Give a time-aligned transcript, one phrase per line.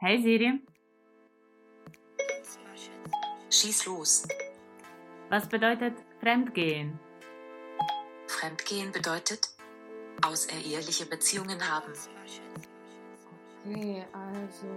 [0.00, 0.60] Hey Siri,
[3.50, 4.28] Schieß los.
[5.28, 7.00] was bedeutet Fremdgehen?
[8.28, 9.48] Fremdgehen bedeutet
[10.24, 11.92] außereheliche Beziehungen haben.
[13.66, 14.68] Okay, also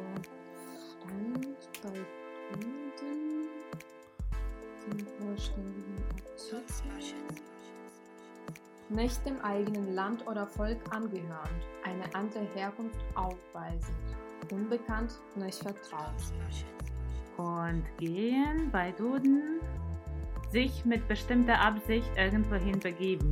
[1.04, 2.00] Fremd bei
[2.50, 3.50] Kunden
[4.80, 6.64] zum vollständigen Artikel.
[8.90, 14.16] Nicht dem eigenen Land oder Volk angehörend, eine andere Herkunft aufweisend,
[14.52, 16.14] unbekannt, nicht vertraut.
[17.38, 19.60] Und gehen bei Duden
[20.52, 23.32] sich mit bestimmter Absicht irgendwohin begeben.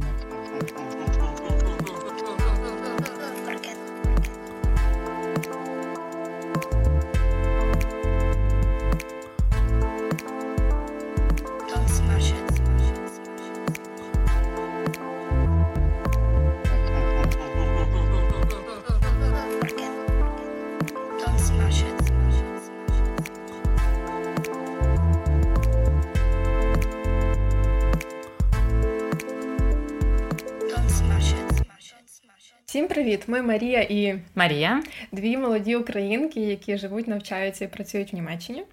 [33.00, 33.24] Привіт!
[33.28, 34.84] Ми Марія і Марія.
[35.12, 38.64] дві молоді українки, які живуть, навчаються і працюють в Німеччині.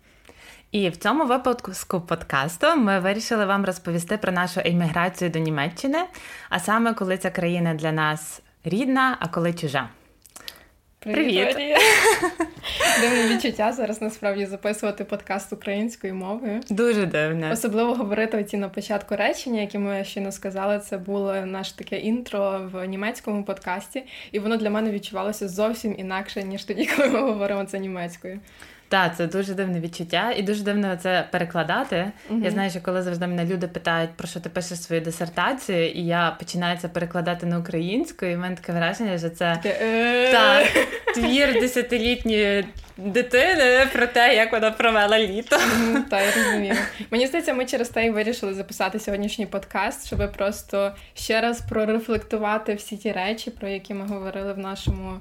[0.73, 5.99] І в цьому випуску подкасту ми вирішили вам розповісти про нашу еміграцію до Німеччини,
[6.51, 9.89] а саме коли ця країна для нас рідна, а коли чужа.
[11.13, 11.57] Привіт.
[13.01, 16.61] Дивне відчуття зараз насправді записувати подкаст українською мовою.
[16.71, 17.53] Дуже дивне.
[17.53, 20.79] Особливо говорити оці на початку речення, які ми щойно сказали.
[20.79, 26.43] Це було наше таке інтро в німецькому подкасті, і воно для мене відчувалося зовсім інакше,
[26.43, 28.41] ніж тоді, коли ми говоримо це німецькою.
[28.89, 32.13] Так, це дуже дивне відчуття, і дуже дивно це перекладати.
[32.31, 32.45] Мгм.
[32.45, 36.07] Я знаю, що коли завжди мене люди питають, про що ти пишеш свою дисертацію, і
[36.07, 40.33] я починаю це перекладати на українську, і в мене таке враження, що це «Е».
[40.33, 42.65] так, твір десятилітньої
[42.97, 45.59] дитини про те, як вона провела літо.
[45.79, 46.75] Мгм, Та я розумію.
[47.11, 52.75] Мені здається, ми через те і вирішили записати сьогоднішній подкаст, щоб просто ще раз прорефлектувати
[52.75, 55.19] всі ті речі, про які ми говорили в нашому е,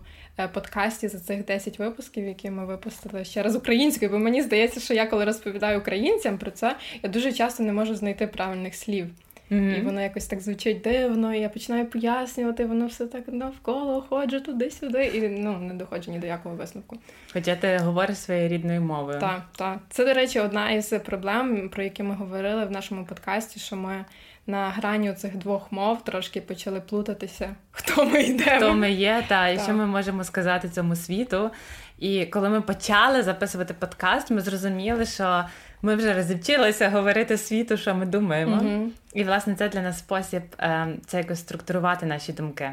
[0.53, 4.11] подкасті за цих 10 випусків, які ми випустили ще раз українською.
[4.11, 7.95] Бо мені здається, що я коли розповідаю українцям про це, я дуже часто не можу
[7.95, 9.07] знайти правильних слів.
[9.49, 14.39] І воно якось так звучить дивно, і я починаю пояснювати, воно все так навколо ходжу
[14.39, 16.97] туди-сюди, і ну не доходжу ні до якого висновку.
[17.33, 19.19] Хоча ти говориш своєю рідною мовою.
[19.19, 19.79] Так, так.
[19.89, 24.05] Це, до речі, одна із проблем, про які ми говорили в нашому подкасті, що ми
[24.47, 28.57] на грані цих двох мов трошки почали плутатися, хто ми йдемо.
[28.57, 29.63] Хто ми є, та і Так.
[29.63, 31.51] що ми можемо сказати цьому світу.
[31.99, 35.45] І коли ми почали записувати подкаст, ми зрозуміли, що
[35.81, 38.55] ми вже розівчилися говорити світу, що ми думаємо.
[38.55, 38.91] Мгм.
[39.13, 42.71] І, власне, це для нас спосіб е, це якось структурувати наші думки.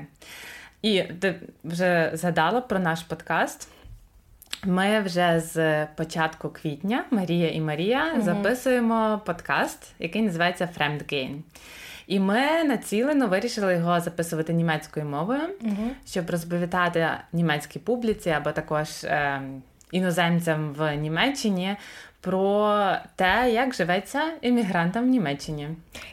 [0.83, 1.35] І ти
[1.65, 3.69] вже згадала про наш подкаст.
[4.67, 8.23] Ми вже з початку квітня, Марія і Марія, Мгм.
[8.23, 11.37] записуємо подкаст, який називається Fremdgehen.
[12.07, 15.91] І ми націлено вирішили його записувати німецькою мовою, Мгм.
[16.07, 19.43] щоб розповідати німецькій публіці або також е,
[19.93, 21.77] іноземцям в Німеччині
[22.21, 22.77] про
[23.17, 25.69] те, як живеться іммігрантам в Німеччині.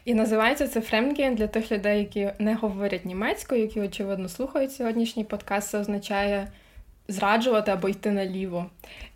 [0.06, 5.24] І називається це Фремген для тих людей, які не говорять німецькою, які очевидно слухають сьогоднішній
[5.24, 5.70] подкаст.
[5.70, 6.48] Це означає
[7.10, 8.66] зраджувати або йти наліво.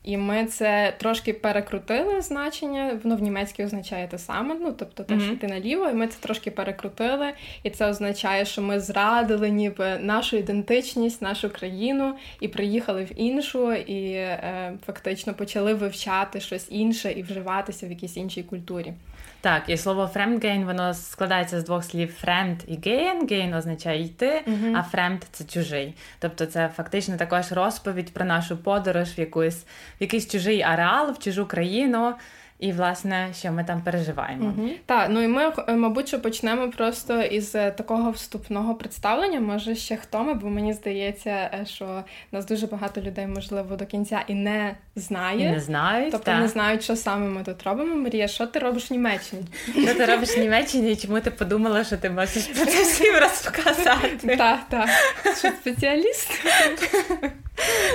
[0.03, 2.99] І ми це трошки перекрутили значення.
[3.03, 5.33] Воно в німецькій означає те саме, ну тобто теж Мгм.
[5.33, 7.33] йти наліво, і ми це трошки перекрутили.
[7.63, 13.73] І це означає, що ми зрадили ніби нашу ідентичність, нашу країну, і приїхали в іншу,
[13.73, 18.93] і е, фактично почали вивчати щось інше і вживатися в якійсь іншій культурі.
[19.41, 23.31] Так, і слово «fremdgehen» воно складається з двох слів «fremd» і «gehen».
[23.31, 24.75] «Gehen» означає йти, Мгм.
[24.75, 25.93] а «fremd»– це чужий.
[26.19, 29.65] Тобто це фактично також розповідь про нашу подорож в якусь
[30.03, 32.13] якийсь чужий ареал, в чужу країну,
[32.59, 34.53] і власне, що ми там переживаємо.
[34.57, 34.69] Угу.
[34.85, 39.39] Так, ну і ми, е, мабуть, що почнемо просто із е, такого вступного представлення.
[39.39, 43.85] Може, ще хто ми, бо мені здається, е, що нас дуже багато людей, можливо, до
[43.85, 45.47] кінця і не знає.
[45.47, 46.39] І не знають, Тобто та.
[46.39, 47.95] не знають, що саме ми тут робимо.
[47.95, 49.43] Марія, що ти робиш в Німеччині?
[49.83, 53.15] Що ти робиш в Німеччині, і чому ти подумала, що ти можеш про це всім
[53.21, 54.35] розказати?
[54.37, 54.89] Так, так.
[55.37, 56.31] Що спеціаліст?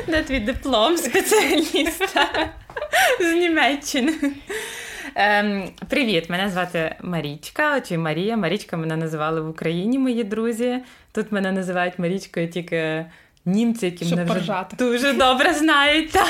[0.07, 2.49] Де твій диплом спеціаліста
[3.21, 4.13] з Німеччини?
[5.15, 8.37] Ем, привіт, мене звати Марічка, чи Марія.
[8.37, 10.79] Марічка мене називали в Україні, мої друзі.
[11.13, 13.07] Тут мене називають Марічкою тільки
[13.45, 14.77] німці, які Щоб мене вже поржати.
[14.77, 16.11] дуже добре знають.
[16.13, 16.27] Та.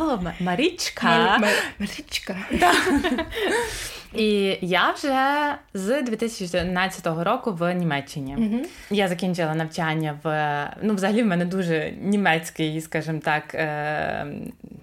[0.00, 1.06] О, Ма- Марічка.
[1.06, 2.36] Мар- Мар- Марічка.
[4.14, 8.34] І я вже з 2014 року в Німеччині.
[8.38, 8.62] Мгм.
[8.90, 14.26] Я закінчила навчання в ну, взагалі в мене дуже німецький, скажімо так, е,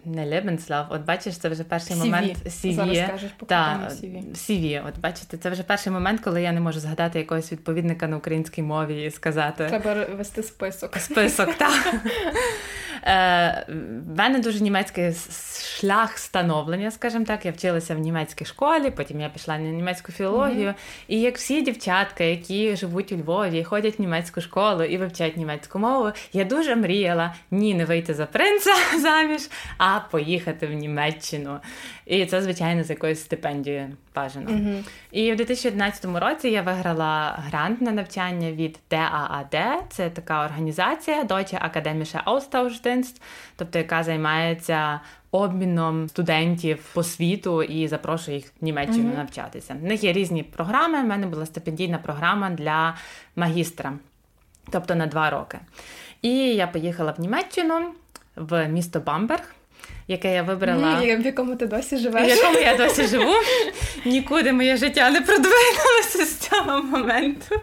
[0.05, 1.99] не Lebenslauf, От бачиш, це вже перший CV.
[1.99, 2.73] момент CV.
[2.73, 4.23] Зараз скажеш по Та, CV.
[4.35, 4.87] CV.
[4.87, 8.61] От бачите, це вже перший момент, коли я не можу згадати якогось відповідника на українській
[8.61, 10.97] мові і сказати Треба вести список.
[10.97, 11.53] список.
[11.53, 11.93] так.
[13.03, 13.65] Е,
[14.07, 15.13] В мене дуже німецький
[15.79, 17.45] шлях становлення, скажімо так.
[17.45, 20.73] Я вчилася в німецькій школі, потім я пішла на німецьку філологію.
[21.07, 25.79] І як всі дівчатка, які живуть у Львові, ходять в німецьку школу і вивчають німецьку
[25.79, 31.59] мову, я дуже мріяла ні, не вийти за принца заміж, а поїхати в Німеччину.
[32.05, 34.81] І це, звичайно, з якоюсь стипендією бажано.
[35.11, 39.77] І в 2011 році я виграла грант на навчання від DAAD.
[39.89, 43.21] Це така організація Deutsche Akademische Austauschdienst,
[43.55, 44.99] тобто яка займається
[45.31, 49.73] обміном студентів по світу і запрошує їх в Німеччину навчатися.
[49.73, 50.99] В них є різні програми.
[50.99, 52.95] У мене була стипендійна програма для
[53.35, 53.93] магістра,
[54.71, 55.59] тобто на два роки.
[56.21, 57.93] І я поїхала в Німеччину
[58.35, 59.55] в місто Бамберг,
[60.07, 60.99] яке я вибрала.
[60.99, 62.25] Ні, в якому ти досі живеш?
[62.25, 63.33] В якому я досі живу,
[64.05, 67.55] нікуди моє життя не продвинулося з цього моменту.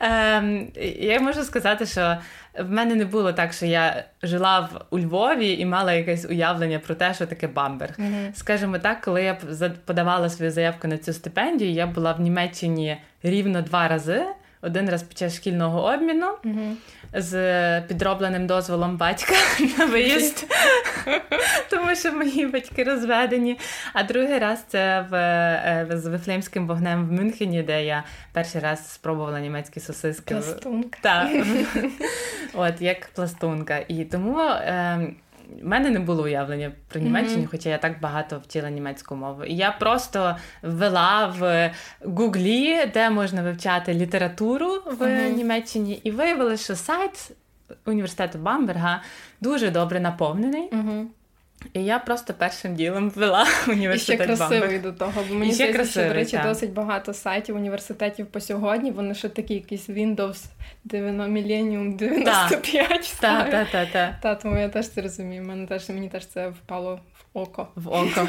[0.00, 0.68] Ем,
[0.98, 2.16] я можу сказати, що
[2.60, 6.78] в мене не було так, що я жила в, у Львові і мала якесь уявлення
[6.78, 7.96] про те, що таке Бамберг.
[8.34, 9.38] Скажімо так, коли я
[9.84, 14.24] подавала свою заявку на цю стипендію, я була в Німеччині рівно два рази.
[14.62, 16.26] Один раз під час шкільного обміну
[17.12, 19.34] з підробленим дозволом батька
[19.78, 20.46] на виїзд,
[21.70, 23.58] тому що мої батьки розведені.
[23.92, 28.92] А другий раз це в, е, з Вифлеємським вогнем в Мюнхені, де я перший раз
[28.92, 30.34] спробувала німецькі сосиски.
[30.34, 30.98] Пластунка.
[31.00, 31.30] Так,
[32.54, 33.84] от як пластунка.
[33.88, 34.98] І тому е,
[35.62, 39.44] в мене не було уявлення про Німеччину, хоча я так багато вчила німецьку мову.
[39.44, 41.72] І я просто ввела в
[42.04, 47.30] Гуглі, де можна вивчати літературу в Німеччині, і виявилося, що сайт
[47.86, 49.02] університету Бамберга
[49.40, 50.68] дуже добре наповнений.
[50.72, 51.06] Угу.
[51.72, 53.46] І я просто першим ділом ввела
[53.94, 56.46] І ще красивий до того, бо мені здається, що, до речі, так.
[56.46, 58.90] досить багато сайтів університетів по сьогодні.
[58.90, 60.44] Вони ще такі якісь Windows
[60.84, 64.14] 90, Millennium 95 Так, так, так.
[64.22, 65.42] Та, тому я теж це розумію.
[65.42, 67.00] Мене теж мені теж це впало
[67.36, 67.68] око.
[67.74, 68.28] В око.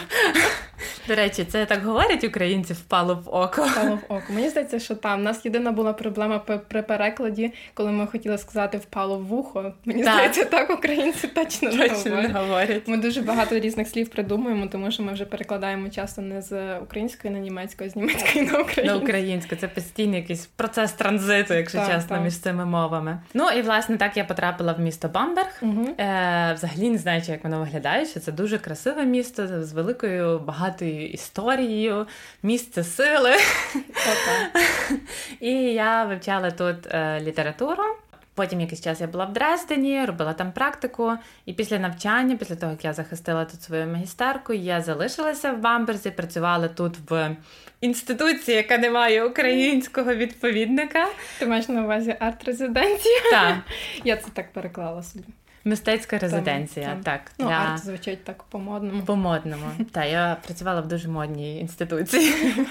[1.07, 3.63] До речі, це так говорять українці, впало в око.
[3.63, 4.24] Впало в око.
[4.30, 5.19] Мені здається, що там.
[5.19, 9.74] У нас єдина була проблема при, перекладі, коли ми хотіли сказати впало в вухо.
[9.86, 10.13] Мені Так.
[10.13, 12.88] здається, так українці точно Точно не говорять.
[12.88, 17.33] Ми дуже багато різних слів придумуємо, тому що ми вже перекладаємо часто не з української
[17.33, 18.98] на німецьку, а з німецької на українську.
[18.98, 22.25] На українську це постійний якийсь процес транзиту, якщо Так, чесно, так.
[22.25, 23.19] між цими мовами.
[23.33, 25.59] Ну і власне так я потрапила в місто Бамберг.
[25.62, 25.88] Угу.
[26.00, 28.57] Е, взагалі не знаючи, як воно виглядає, що це дуже
[28.97, 32.07] красиве місто з великою багатою історією,
[32.44, 33.31] місце сили.
[33.89, 34.63] Отак.
[35.39, 37.83] І я вивчала тут е, літературу.
[38.35, 41.11] Потім якийсь час я була в Дрездені, робила там практику.
[41.45, 46.11] І після навчання, після того як я захистила тут свою магістерку, я залишилася в Бамберзі,
[46.11, 47.35] працювала тут в
[47.81, 51.07] інституції, яка не має українського відповідника.
[51.39, 53.21] Ти маєш на увазі арт-резиденція?
[53.31, 53.57] Так,
[54.03, 55.25] Я це так переклала собі.
[55.67, 56.85] Мистецька резиденція.
[56.87, 57.03] там.
[57.03, 57.53] Так, Ну, для...
[57.55, 59.01] арт звучить так по-модному.
[59.03, 59.65] По-модному.
[59.91, 62.33] Та я працювала в дуже модній інституції.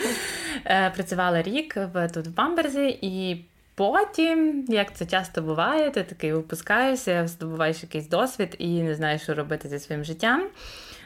[0.64, 3.44] Е, Працювала рік в тут в Бамберзі, і
[3.74, 9.34] потім, як це часто буває, ти такий випускаєшся, здобуваєш якийсь досвід і не знаєш, що
[9.34, 10.48] робити зі своїм життям.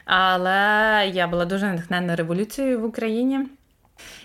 [0.04, 3.41] Але я була дуже натхнена революцією в Україні.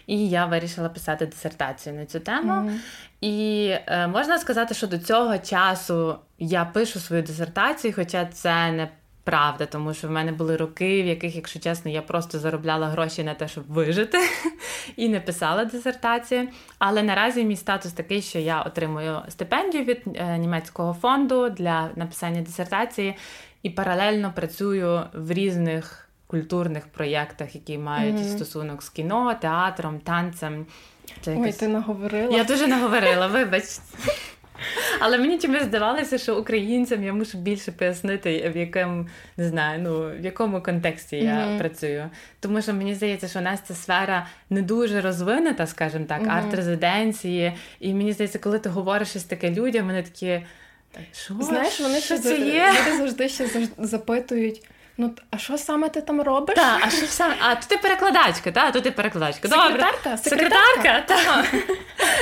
[0.08, 2.54] І я вирішила писати дисертацію на цю тему.
[2.54, 2.80] Мгм.
[3.25, 8.89] І е, можна сказати, що до цього часу я пишу свою дисертацію, хоча це не
[9.24, 13.24] правда, тому що в мене були роки, в яких, якщо чесно, я просто заробляла гроші
[13.24, 14.17] на те, щоб вижити,
[14.96, 16.48] і не писала дисертацію.
[16.79, 22.41] Але наразі мій статус такий, що я отримую стипендію від е, німецького фонду для написання
[22.41, 23.15] дисертації
[23.63, 28.29] і паралельно працюю в різних культурних проєктах, які мають Мгм.
[28.29, 30.65] стосунок з кіно, театром, танцем.
[31.28, 32.38] Ой, ти наговорила.
[32.38, 33.64] я дуже наговорила, вибач.
[35.00, 39.06] Але мені чомусь здавалося, що українцям я мушу більше пояснити, в якому
[39.38, 41.60] не знаю, ну в якому контексті я Мгм.
[41.60, 42.10] працюю.
[42.40, 46.32] Тому що мені здається, що у нас ця сфера не дуже розвинена, скажімо так, Мгм.
[46.32, 47.54] арт-резиденції.
[47.80, 50.42] І мені здається, коли ти говориш щось таке людям, вони такі.
[51.14, 51.34] Що?
[51.40, 52.70] Знаєш, вони що це є?
[52.72, 53.48] люди завжди ще
[53.78, 54.64] запитують.
[54.98, 56.56] Ну, а що саме ти там робиш?
[56.56, 57.36] Та, а що саме?
[57.40, 58.72] А то ти перекладачка, та?
[58.72, 59.48] то ти перекладачка.
[59.48, 60.18] Секретарка?
[60.18, 61.02] Секретарка?
[61.08, 61.46] Так.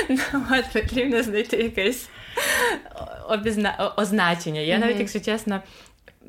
[0.08, 0.18] Ну,
[0.50, 2.08] от потрібно знайти якесь
[3.28, 3.92] обізна...
[3.96, 4.60] означення.
[4.60, 5.62] Я навіть, якщо чесно,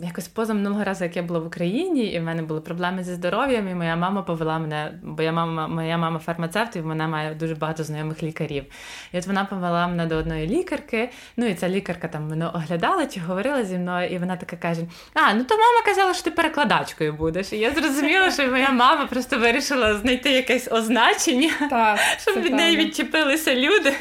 [0.01, 3.13] якось поза минулого разу, як я була в Україні, і в мене були проблеми зі
[3.13, 7.35] здоров'ям, і моя мама повела мене, бо я мама, моя мама фармацевт, і вона має
[7.35, 8.65] дуже багато знайомих лікарів.
[9.13, 11.09] І от вона повела мене до одної лікарки.
[11.37, 14.81] Ну і ця лікарка там мене оглядала чи говорила зі мною, і вона така каже:
[15.13, 17.53] А, ну то мама казала, що ти перекладачкою будеш.
[17.53, 22.77] І я зрозуміла, що моя мама просто вирішила знайти якесь означення, так, щоб від неї
[22.77, 23.93] відчепилися люди.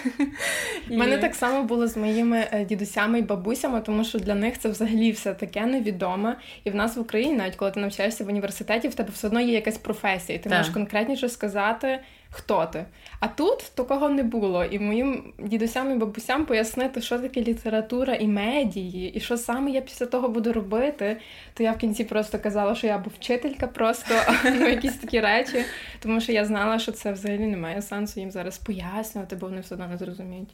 [0.90, 4.58] У мене так само було з моїми е, дідусями і бабусями, тому що для них
[4.58, 6.36] це взагалі все таке невідоме.
[6.64, 9.40] І в нас в Україні, навіть коли ти навчаєшся в університеті, в тебе все одно
[9.40, 10.58] є якась професія, і ти так.
[10.58, 12.00] можеш конкретніше сказати,
[12.30, 12.84] хто ти.
[13.20, 14.64] А тут такого не було.
[14.64, 19.80] І моїм дідусям і бабусям пояснити, що таке література і медії, і що саме я
[19.80, 21.16] після того буду робити,
[21.54, 24.14] то я в кінці просто казала, що я або вчителька просто
[24.44, 25.64] ну, якісь такі речі,
[26.02, 29.60] тому що я знала, що це взагалі не має сенсу їм зараз пояснювати, бо вони
[29.60, 30.48] все одно не зрозуміють.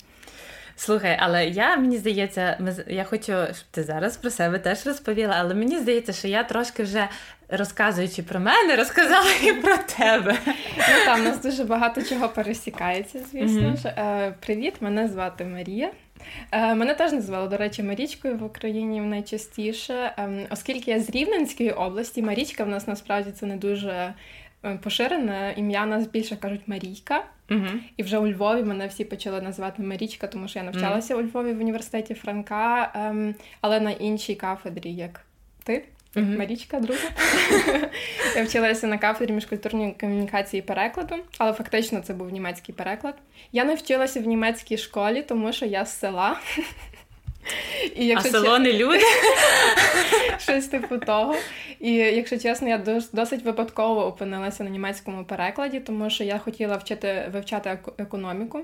[0.81, 5.55] Слухай, але я мені здається, я хочу, щоб ти зараз про себе теж розповіла, але
[5.55, 7.09] мені здається, що я трошки вже
[7.49, 10.39] розказуючи про мене, розказала і про тебе.
[10.79, 13.77] Ну там у нас дуже багато чого пересікається, звісно mm-hmm.
[13.77, 13.89] ж.
[13.89, 15.91] Е, Привіт, мене звати Марія.
[16.53, 21.71] Е, Мене теж називали, до речі, Марічкою в Україні найчастіше, е, оскільки я з Рівненської
[21.71, 24.15] області, Марічка в нас насправді це не дуже
[24.65, 27.25] Е, поширене ім'я нас більше кажуть Марійка.
[27.51, 31.23] Uh І вже у Львові мене всі почали називати Марічка, тому що я навчалася угу.
[31.23, 35.21] у Львові в університеті Франка, ем, але на іншій кафедрі, як
[35.65, 35.85] ти.
[36.15, 37.09] uh Марічка, друга.
[38.37, 43.15] Я вчилася на кафедрі міжкультурної комунікації і перекладу, але фактично це був німецький переклад.
[43.53, 46.37] Я навчилася в німецькій школі, тому що я з села.
[47.97, 49.05] І якщо А село не люди?
[50.39, 51.35] Щось типу того.
[51.81, 52.79] І якщо чесно, я
[53.13, 58.61] досить випадково опинилася на німецькому перекладі, тому що я хотіла вчити вивчати економіку.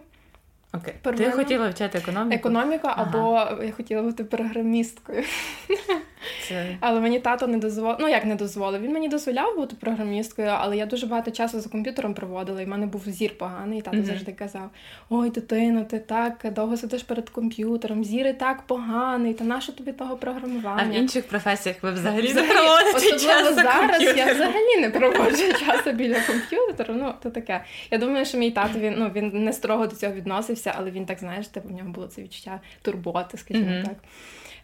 [0.73, 0.95] Окей.
[1.05, 1.17] Okay.
[1.17, 2.35] Ти хотіла вчати економіку?
[2.35, 3.03] Економіку, ага.
[3.03, 5.25] або я хотіла бути програмісткою.
[6.49, 6.77] Це...
[6.81, 7.97] Але мені тато не дозволив.
[8.01, 8.83] Ну як не дозволив?
[8.83, 12.69] Він мені дозволяв бути програмісткою, але я дуже багато часу за комп'ютером проводила, і в
[12.69, 13.79] мене був зір поганий.
[13.79, 14.05] І тато mm-hmm.
[14.05, 14.71] завжди казав:
[15.11, 19.93] Ой, дитино, ти так довго сидиш перед комп'ютером, зір і так поганий, та нащо тобі
[19.93, 20.83] того програмування?
[20.87, 25.53] А в інших професіях ви взагалі не проводите час за зараз я взагалі не проводжу
[25.67, 26.95] часу біля комп'ютера.
[26.95, 27.65] Ну, то таке.
[27.91, 31.07] Я думаю, що мій тато він ну він не строго до цього відносився, але він
[31.07, 33.85] так знаєш, типу в нього було це відчуття турботи, скажімо mm-hmm.
[33.85, 33.97] так.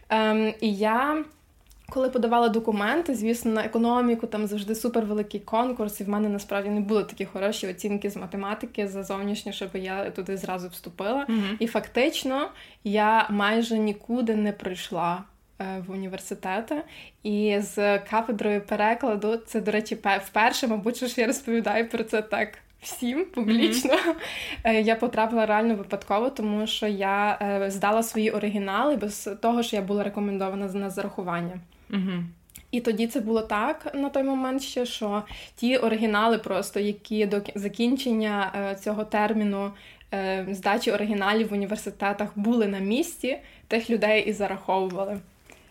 [0.09, 1.23] Ем, І я.
[1.93, 6.81] Коли подавала документи, звісно, на економіку там завжди супервеликий конкурс, і в мене насправді не
[6.81, 11.25] були такі хороші оцінки з математики за зовнішнє, щоб я туди зразу вступила.
[11.29, 11.55] Mm-hmm.
[11.59, 12.49] І фактично
[12.83, 15.23] я майже нікуди не прийшла.
[15.59, 16.81] Е, в університети
[17.23, 22.21] і з кафедрою перекладу це, до речі, вперше, мабуть, що ж я розповідаю про це
[22.21, 23.93] так всім публічно.
[24.65, 24.81] Mm-hmm.
[24.83, 29.81] Я потрапила реально випадково, тому що я е, здала свої оригінали без того, що я
[29.81, 31.59] була рекомендована на зарахування.
[31.89, 32.23] Mm-hmm.
[32.71, 35.23] І тоді це було так на той момент ще, що
[35.55, 39.71] ті оригінали, просто які до закінчення е, цього терміну
[40.51, 43.37] здачі оригіналів в університетах були на місці,
[43.67, 45.19] тих людей і зараховували.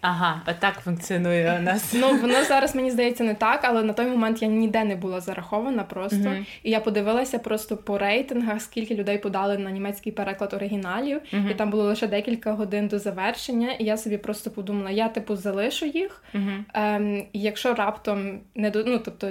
[0.02, 1.94] Ага, отак функціонує у нас.
[1.94, 5.20] Ну воно зараз мені здається не так, але на той момент я ніде не була
[5.20, 6.16] зарахована просто.
[6.16, 6.46] Uh-huh.
[6.62, 11.50] І я подивилася просто по рейтингах, скільки людей подали на німецький переклад оригіналів, uh-huh.
[11.50, 13.72] і там було лише декілька годин до завершення.
[13.72, 16.22] І я собі просто подумала: я типу залишу їх.
[16.34, 16.64] Uh-huh.
[16.74, 19.30] Ем, якщо раптом не до ну, тобто.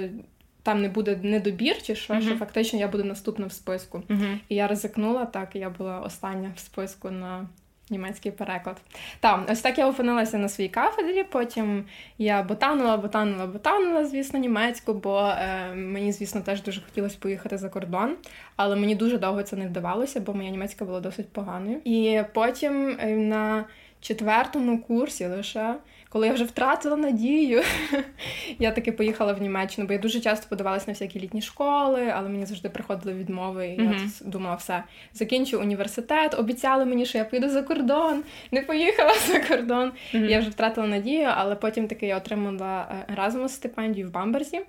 [0.64, 2.22] Там не буде недобір, чи що, uh-huh.
[2.22, 4.02] що фактично я буду наступна в списку.
[4.08, 4.38] Uh-huh.
[4.48, 7.46] І я ризикнула так, я була остання в списку на
[7.90, 8.76] німецький переклад.
[9.20, 11.24] Так, ось так я опинилася на своїй кафедрі.
[11.24, 11.84] Потім
[12.18, 17.68] я ботанула, ботанула, ботанула, звісно, німецьку, бо е, мені, звісно, теж дуже хотілося поїхати за
[17.68, 18.16] кордон,
[18.56, 21.80] але мені дуже довго це не вдавалося, бо моя німецька була досить поганою.
[21.84, 23.64] І потім е, на
[24.00, 25.74] четвертому курсі лише
[26.12, 27.62] коли я вже втратила надію,
[28.58, 32.28] я таки поїхала в Німеччину, бо я дуже часто подавалася на всякі літні школи, але
[32.28, 33.66] мені завжди приходили відмови.
[33.66, 34.22] І mm-hmm.
[34.22, 36.34] я думала, все, закінчу університет.
[36.38, 39.92] Обіцяли мені, що я поїду за кордон, не поїхала за кордон.
[40.14, 40.28] Mm-hmm.
[40.28, 44.60] Я вже втратила надію, але потім таки я отримала разом стипендію в Бамберзі.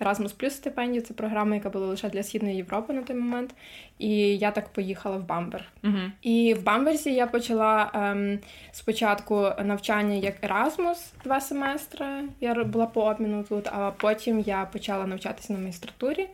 [0.00, 3.54] Erasmus Plus стипендію це програма, яка була лише для Східної Європи на той момент.
[3.98, 5.64] І я так поїхала в Бамбер.
[5.82, 6.10] Uh-huh.
[6.22, 8.38] І в Бамберзі я почала ем,
[8.72, 12.06] спочатку навчання як Erasmus два семестри.
[12.40, 16.28] Я була по обміну тут, а потім я почала навчатися на магістратурі.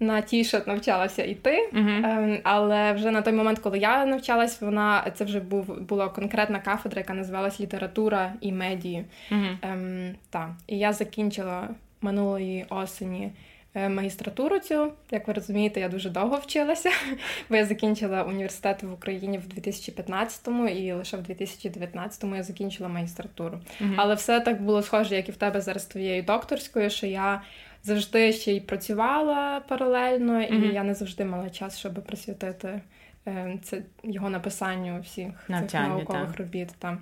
[0.00, 2.06] На ті, що навчалася йти, uh-huh.
[2.06, 6.60] ем, але вже на той момент, коли я навчалась, вона це вже був була конкретна
[6.60, 9.04] кафедра, яка називалась література і медії.
[9.30, 9.56] Uh-huh.
[9.62, 10.56] Ем, та.
[10.66, 11.68] І я закінчила
[12.04, 13.32] минулої осені
[13.74, 14.92] е, магістратуру цю.
[15.10, 16.90] Як ви розумієте, я дуже довго вчилася,
[17.48, 23.58] бо я закінчила університет в Україні в 2015-му і лише в 2019-му я закінчила магістратуру.
[23.80, 23.94] Mm-hmm.
[23.96, 27.42] Але все так було схоже, як і в тебе зараз твоєю докторською, що я
[27.82, 30.72] завжди ще й працювала паралельно, і mm-hmm.
[30.72, 32.80] я не завжди мала час, щоб присвятити
[33.26, 36.36] е, це його написанню всіх Навчання, цих наукових та.
[36.36, 36.68] робіт.
[36.78, 36.98] Та.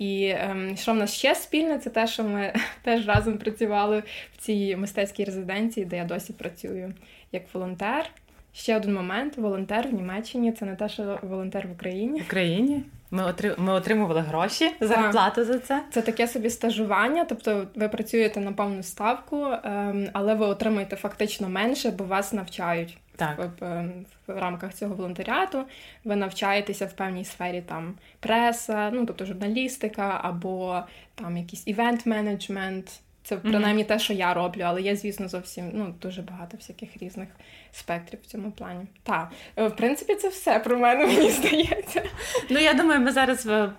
[0.00, 2.52] І ем, що в нас ще спільне, це те, що ми
[2.82, 4.02] теж разом працювали
[4.36, 6.94] в цій мистецькій резиденції, де я досі працюю
[7.32, 8.10] як волонтер.
[8.52, 12.20] Ще один момент: волонтер в Німеччині це не те, що волонтер в Україні.
[12.20, 15.82] В Україні ми ми отримували гроші зарплату за це.
[15.90, 21.48] Це таке собі стажування, тобто ви працюєте на повну ставку, ем, але ви отримуєте фактично
[21.48, 22.98] менше, бо вас навчають.
[23.16, 23.38] Так.
[23.38, 25.64] В, в, в рамках цього волонтеріату
[26.04, 30.80] ви навчаєтеся в певній сфері там преса, ну тобто журналістика або
[31.14, 33.00] там якийсь івент-менеджмент.
[33.22, 37.28] Це принаймні те, що я роблю, але є, звісно, зовсім ну дуже багато всяких різних
[37.72, 38.86] спектрів в цьому плані.
[39.02, 42.02] Так, е, в принципі, це все про мене, мені здається.
[42.50, 43.72] Ну я думаю, ми зараз в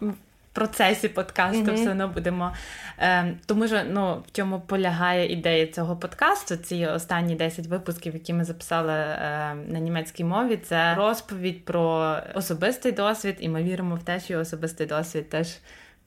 [0.53, 1.74] процесі подкасту mm-hmm.
[1.74, 2.53] все одно будемо.
[3.00, 8.33] Е, Тому що ну, в чому полягає ідея цього подкасту, ці останні 10 випусків, які
[8.33, 14.03] ми записали е, на німецькій мові, це розповідь про особистий досвід, і ми віримо в
[14.03, 15.57] те, що особистий досвід теж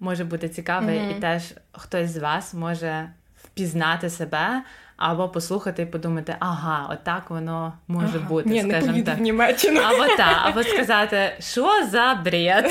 [0.00, 1.18] може бути цікавий, mm-hmm.
[1.18, 3.08] і теж хтось з вас може
[3.54, 4.62] впізнати себе.
[4.96, 8.48] Або послухати і подумати, ага, отак воно може ага, бути.
[8.48, 9.18] Ні, скажімо не так.
[9.18, 9.80] в Німеччину.
[9.80, 12.70] Або та, або сказати, що за бред?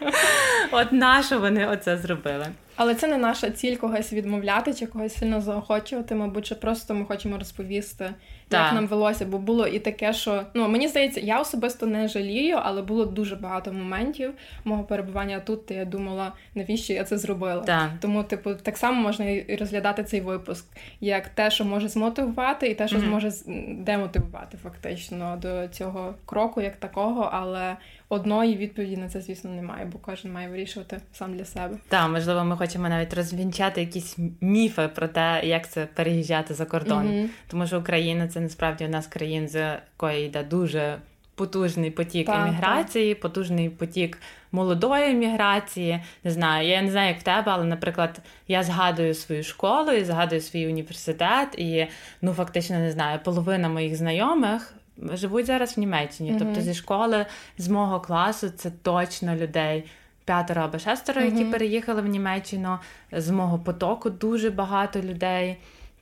[0.70, 2.46] От на що вони оце зробили?
[2.76, 6.14] Але це не наша ціль когось відмовляти чи когось сильно заохочувати.
[6.14, 8.10] Мабуть, що просто ми хочемо розповісти,
[8.48, 8.64] так.
[8.64, 12.58] як нам велося, бо було і таке, що ну мені здається, я особисто не жалію,
[12.62, 14.32] але було дуже багато моментів
[14.64, 15.60] мого перебування тут.
[15.68, 17.62] де Я думала, навіщо я це зробила.
[17.62, 17.90] Так.
[18.00, 20.66] Тому, типу, так само можна і розглядати цей випуск
[21.00, 23.00] як те, що може змотивувати, і те, що mm-hmm.
[23.00, 23.32] зможе
[23.78, 27.76] демотивувати фактично до цього кроку, як такого, але
[28.08, 31.76] одної відповіді на це, звісно, немає, бо кожен має вирішувати сам для себе.
[31.88, 37.06] Так, можливо, ми хочемо навіть розвінчати якісь міфи про те, як це переїжджати за кордон.
[37.06, 37.28] Mm-hmm.
[37.48, 40.98] Тому що Україна це насправді у нас країн, з якої йде дуже
[41.38, 43.22] потужний потік так, еміграції, так.
[43.22, 44.18] потужний потік
[44.52, 46.02] молодої еміграції.
[46.24, 50.04] Не знаю, я не знаю, як в тебе, але, наприклад, я згадую свою школу і
[50.04, 51.86] згадую свій університет, і
[52.22, 56.32] ну фактично не знаю, половина моїх знайомих живуть зараз в Німеччині.
[56.32, 56.38] Mm-hmm.
[56.38, 57.26] Тобто зі школи,
[57.58, 59.84] з мого класу, це точно людей.
[60.24, 61.38] П'ятеро або шестеро, mm-hmm.
[61.38, 62.78] які переїхали в Німеччину.
[63.12, 65.56] З мого потоку дуже багато людей,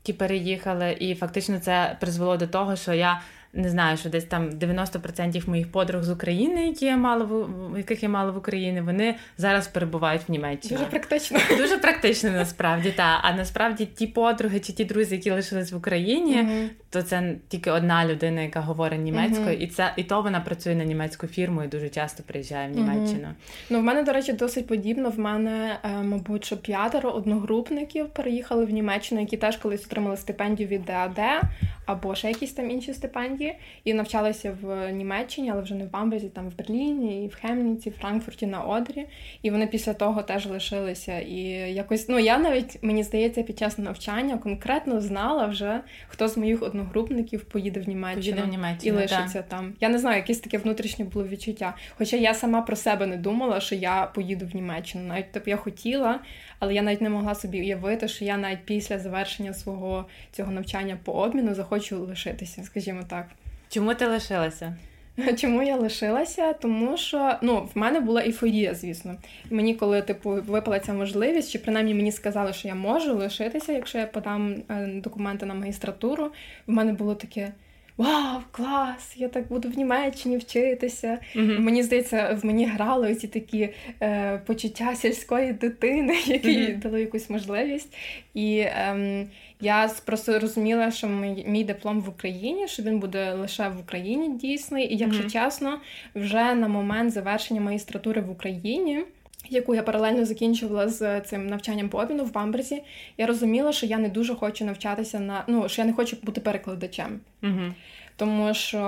[0.09, 3.21] які переїхали, і фактично це призвело до того, що я
[3.57, 8.03] не знаю, що десь там 90% моїх подруг з України, які я мала в яких
[8.03, 10.77] я мала в Україні, вони зараз перебувають в Німеччині.
[10.77, 11.39] Дуже практично.
[11.59, 13.21] Дуже практично насправді так.
[13.23, 16.69] А насправді ті подруги чи ті друзі, які лишились в Україні, mm-hmm.
[16.91, 19.63] то це тільки одна людина, яка говорить німецькою, mm-hmm.
[19.63, 23.29] і це і то вона працює на німецьку фірму і дуже часто приїжджає в Німеччину.
[23.29, 23.67] Mm-hmm.
[23.71, 25.11] Ну в мене, до речі, досить подібно.
[25.11, 30.69] В мене, е, мабуть, що п'ятеро одногрупників переїхали в Німеччину, які теж колись отримали стипендію
[30.69, 31.43] від ДАД
[31.87, 33.46] або ще якісь там інші стипендії,
[33.85, 37.91] і навчалися в Німеччині, але вже не в Бамбезі, там в Берліні, і в Хемніці,
[37.91, 39.07] в Франкфурті на Одрі.
[39.43, 41.21] І вони після того теж лишилися.
[41.21, 41.39] І
[41.75, 46.63] якось, ну я навіть мені здається, під час навчання конкретно знала вже, хто з моїх
[46.63, 49.49] одногрупників поїде в Німеччину, в Німеччину і лишиться так.
[49.49, 49.75] там.
[49.81, 51.75] Я не знаю, якесь таке внутрішнє було відчуття.
[51.99, 55.05] Хоча я сама про себе не думала, що я поїду в Німеччину.
[55.05, 56.21] Навіть тобто я хотіла,
[56.59, 60.99] але я навіть не могла собі уявити, що я навіть після завершення свого цього навчання
[61.05, 63.27] по обміну захочу лишитися, скажімо так.
[63.69, 64.77] Чому ти лишилася?
[65.37, 66.53] Чому я лишилася?
[66.53, 69.17] Тому що ну, в мене була ейфорія, звісно.
[69.51, 73.99] Мені, коли типу випала ця можливість, чи принаймні мені сказали, що я можу лишитися, якщо
[73.99, 76.31] я подам е, документи на магістратуру,
[76.67, 77.53] в мене було таке
[77.97, 79.15] вау, клас!
[79.17, 81.19] Я так буду в Німеччині вчитися.
[81.35, 81.59] Mm-hmm.
[81.59, 83.69] Мені здається, в мені грали ці такі
[84.03, 86.79] е, почуття сільської дитини, які mm-hmm.
[86.79, 87.97] дали якусь можливість.
[88.35, 89.27] І е,
[89.61, 94.29] я просто розуміла, що мій, мій диплом в Україні, що він буде лише в Україні
[94.29, 94.95] дійсний.
[94.95, 95.45] І якщо mm-hmm.
[95.45, 95.81] чесно,
[96.15, 99.05] вже на момент завершення магістратури в Україні
[99.51, 102.83] яку я паралельно закінчувала з цим навчанням по обміну в Бамберзі,
[103.19, 106.41] я розуміла, що я не дуже хочу навчатися на ну, що я не хочу бути
[106.41, 107.21] перекладачем.
[107.43, 107.73] uh
[108.19, 108.79] Тому що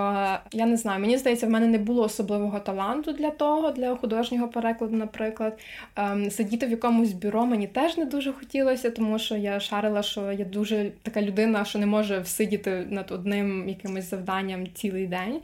[0.52, 4.48] я не знаю, мені здається, в мене не було особливого таланту для того, для художнього
[4.48, 5.58] перекладу, наприклад.
[5.96, 10.32] Ем, сидіти в якомусь бюро мені теж не дуже хотілося, тому що я шарила, що
[10.32, 15.40] я дуже така людина, що не може всидіти над одним якимось завданням цілий день.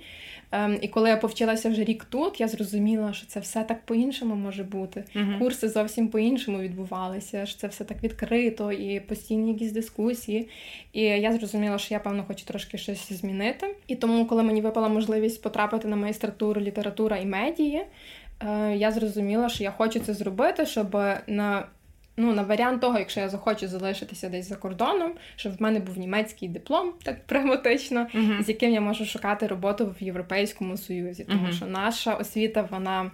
[0.54, 4.34] Ем, і коли я повчилася вже рік тут, я зрозуміла, що це все так по-іншому
[4.34, 5.04] може бути.
[5.14, 5.38] Мгм.
[5.38, 10.48] Курси зовсім по-іншому відбувалися, що це все так відкрито і постійні якісь дискусії.
[10.92, 13.76] І я зрозуміла, що я, певно, хочу трошки щось змінити.
[13.86, 17.82] І тому, коли мені випала можливість потрапити на магістратуру література і медії,
[18.40, 21.66] е, я зрозуміла, що я хочу це зробити, щоб на.
[22.16, 25.98] Ну, на варіант того, якщо я захочу залишитися десь за кордоном, щоб в мене був
[25.98, 28.42] німецький диплом, так прагматично, Мгм.
[28.42, 31.52] з яким я можу шукати роботу в Європейському Союзі, тому Мгм.
[31.52, 33.10] що наша освіта, вона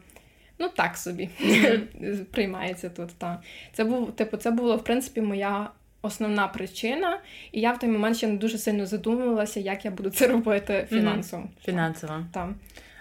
[0.59, 1.29] ну так собі
[2.33, 3.11] приймається тут.
[3.19, 3.43] Та.
[3.73, 5.71] Це був, типу, це була в принципі моя
[6.03, 7.19] основна причина,
[7.53, 10.87] і я в той момент ще не дуже сильно задумувалася, як я буду це робити
[10.91, 11.49] фінансово.
[11.65, 12.15] Фінансово.
[12.33, 12.55] Там.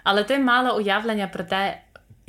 [0.04, 1.80] Але ти мала уявлення про те,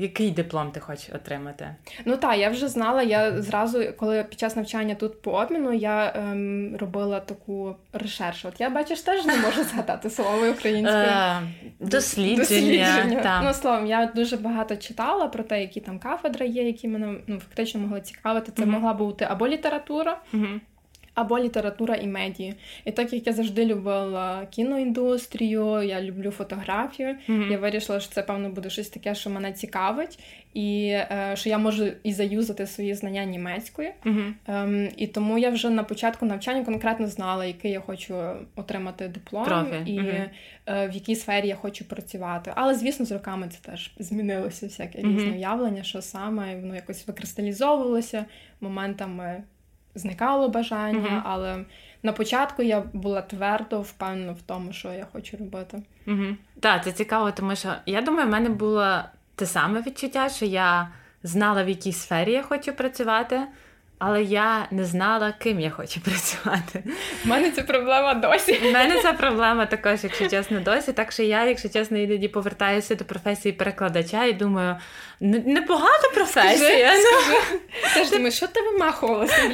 [0.01, 1.75] який диплом ти хочеш отримати.
[2.05, 3.03] Ну так, я вже знала.
[3.03, 8.47] Я зразу, коли під час навчання тут по обміну, я ем, робила таку решершу.
[8.47, 10.97] От я бачиш, теж не можу згадати слово українською.
[10.97, 11.41] Е,
[11.79, 13.21] дослідження.
[13.23, 13.41] та.
[13.41, 17.39] Ну, словом, я дуже багато читала про те, які там кафедри є, які мене ну,
[17.39, 18.51] фактично могли цікавити.
[18.57, 20.17] Це могла бути або література.
[21.13, 22.53] Або література і медії.
[22.85, 27.15] І так як я завжди любила кіноіндустрію, я люблю фотографію.
[27.27, 27.51] Мгм.
[27.51, 30.19] Я вирішила, що це певно буде щось таке, що мене цікавить,
[30.53, 33.91] і е, що я можу і заюзати свої знання німецької.
[34.03, 34.35] Мгм.
[34.47, 38.15] Ем, і тому я вже на початку навчання конкретно знала, який я хочу
[38.55, 40.09] отримати диплом Профіль, і мгм.
[40.65, 42.51] е, в якій сфері я хочу працювати.
[42.55, 48.25] Але звісно, з роками це теж змінилося всяке різне уявлення, що саме воно якось викристалізовувалося,
[48.61, 49.43] моментами
[49.95, 51.21] зникало бажання, Мгм.
[51.25, 51.65] але
[52.03, 55.81] на початку я була твердо впевнена в тому, що я хочу робити.
[56.07, 56.25] Угу.
[56.59, 58.95] Так, це цікаво, тому що я думаю, в мене було
[59.35, 60.87] те саме відчуття, що я
[61.23, 63.41] знала, в якій сфері я хочу працювати,
[64.03, 66.83] але я не знала, ким я хочу працювати.
[67.25, 68.59] У мене ця проблема досі.
[68.65, 70.93] У мене ця проблема також, якщо чесно, досі.
[70.93, 74.75] Так що я, якщо чесно, іноді повертаюся до професії перекладача і думаю,
[75.19, 76.93] непогана професія.
[77.95, 78.03] ну».
[78.05, 79.51] ж думаєш, що ти вимахувалася?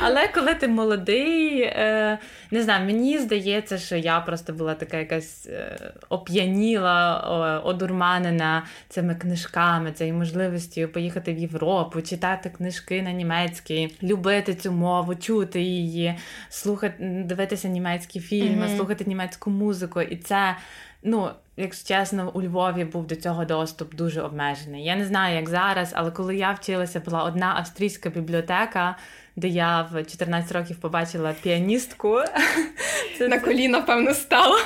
[0.00, 2.18] Але коли ти молодий, е,
[2.50, 7.18] не знаю, мені здається, що я просто була така якась е, оп'яніла,
[7.64, 15.14] одурманена цими книжками, цією можливістю поїхати в Європу, читати книжки на німецькій, любити цю мову,
[15.14, 16.14] чути її,
[16.48, 16.94] слухати,
[17.26, 18.76] дивитися німецькі фільми, Мгм.
[18.76, 20.00] слухати німецьку музику.
[20.00, 20.56] І це,
[21.02, 21.30] ну.
[21.56, 24.84] Якщо чесно, у Львові був до цього доступ дуже обмежений.
[24.84, 28.96] Я не знаю, як зараз, але коли я вчилася, була одна австрійська бібліотека,
[29.36, 32.20] де я в 14 років побачила піаністку.
[33.18, 34.58] Це- На коліна, певно, стала.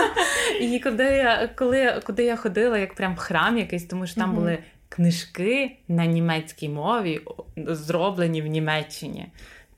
[0.60, 4.58] І куди я, коли, куди я ходила, як прям храм якийсь, тому що там були
[4.88, 7.20] книжки на німецькій мові,
[7.56, 9.26] зроблені в Німеччині.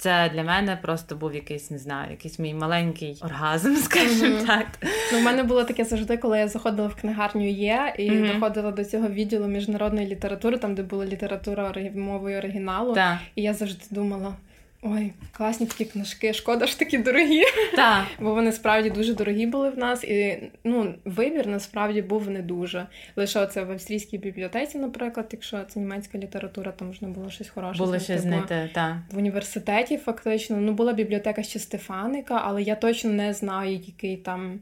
[0.00, 4.46] Це для мене просто був якийсь, не знаю, якийсь мій маленький оргазм, скажімо Мгм.
[4.46, 4.66] так.
[5.12, 8.32] Ну, у мене було таке завжди, коли я заходила в книгарню Є і Мгм.
[8.34, 12.94] доходила до цього відділу міжнародної літератури, там де була література мовою оригіналу.
[12.94, 13.20] Да.
[13.34, 14.34] І я завжди думала:
[14.83, 17.43] ой, класні такі книжки, шкода ж такі дорогі.
[17.77, 18.07] так.
[18.21, 22.87] Бо вони справді дуже дорогі були в нас, і ну, вибір насправді був не дуже.
[23.16, 27.79] Лише це в австрійській бібліотеці, наприклад, якщо це німецька література, то можна було щось хороше.
[27.79, 28.97] Було Бо знайти, так.
[29.12, 34.61] В університеті фактично ну була бібліотека ще Стефаника, але я точно не знаю, який там.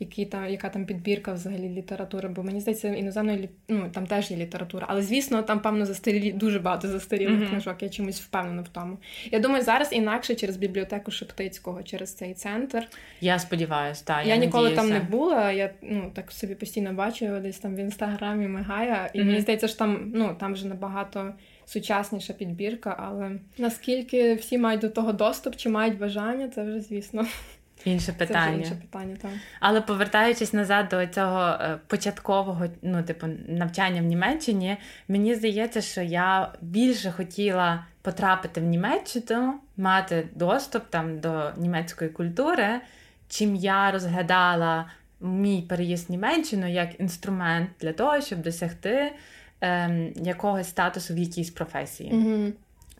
[0.00, 4.30] Який там, яка там підбірка взагалі літератури, бо мені здається, іноземної лі- ну, там теж
[4.30, 4.86] є література.
[4.90, 7.48] Але звісно, там, певно, застарілі дуже багато застарілих Мгм.
[7.48, 8.98] книжок, я чомусь впевнена в тому.
[9.30, 12.88] Я думаю, зараз інакше через бібліотеку Шептицького, через цей центр.
[13.20, 14.26] Я сподіваюся, так.
[14.26, 14.82] Я, ніколи надіюся.
[14.88, 15.52] там не була.
[15.52, 19.10] Я ну так собі постійно бачу десь там в інстаграмі мигає.
[19.14, 19.26] І Мгм.
[19.28, 21.32] мені здається, що там ну там вже набагато
[21.66, 22.96] сучасніша підбірка.
[22.98, 27.26] Але наскільки всі мають до того доступ чи мають бажання, це вже звісно
[27.84, 28.52] Інше це питання.
[28.52, 29.16] вже інше питання.
[29.22, 34.76] Там Але повертаючись назад до цього е, початкового, ну, типу, навчання в Німеччині,
[35.08, 42.80] мені здається, що я більше хотіла потрапити в Німеччину, мати доступ там до німецької культури,
[43.28, 49.12] чим я розглядала мій переїзд в Німеччину як інструмент для того, щоб досягти
[49.60, 52.12] ем, якогось статусу в якійсь професії.
[52.12, 52.52] угу.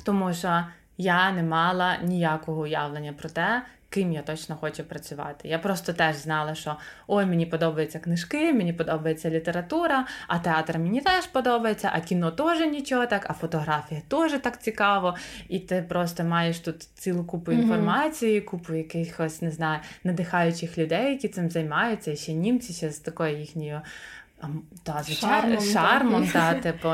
[0.04, 0.64] Тому що
[0.98, 3.62] я не мала ніякого уявлення про те,
[3.94, 5.48] ким я точно хочу працювати.
[5.48, 6.76] Я просто теж знала, що
[7.06, 12.60] ой, мені подобаються книжки, мені подобається література, а театр мені теж подобається, а кіно теж
[12.60, 15.14] нічого так, а фотографія теж так цікаво.
[15.48, 21.28] І ти просто маєш тут цілу купу інформації, купу якихось, не знаю, надихаючих людей, які
[21.28, 23.80] цим займаються, і ще німці ще з такою їхньою
[24.82, 26.88] та, звичайно, шармом, шармом та, типу,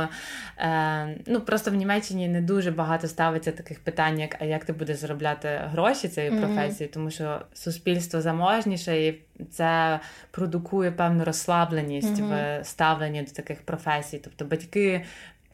[0.58, 4.72] е, ну просто в Німеччині не дуже багато ставиться таких питань, як а як ти
[4.72, 12.60] будеш заробляти гроші цією професією, тому що суспільство заможніше і це продукує певну розслабленість в
[12.64, 14.20] ставленні до таких професій.
[14.24, 15.04] Тобто батьки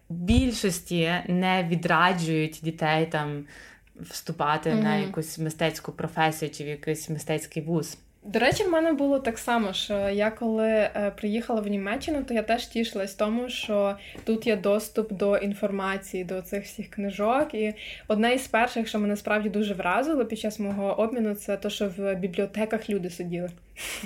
[0.09, 3.45] більшості не відраджують дітей там
[4.01, 7.99] вступати на якусь мистецьку професію чи в якийсь мистецький вуз.
[8.27, 12.35] До речі, в мене було так само, що я коли е, приїхала в Німеччину, то
[12.35, 17.55] я теж тішилась тому, що тут є доступ до інформації, до цих всіх книжок.
[17.55, 17.75] І
[18.09, 21.89] одне із перших, що мене справді дуже вразило під час мого обміну, це те, що
[21.97, 23.51] в бібліотеках люди сиділи.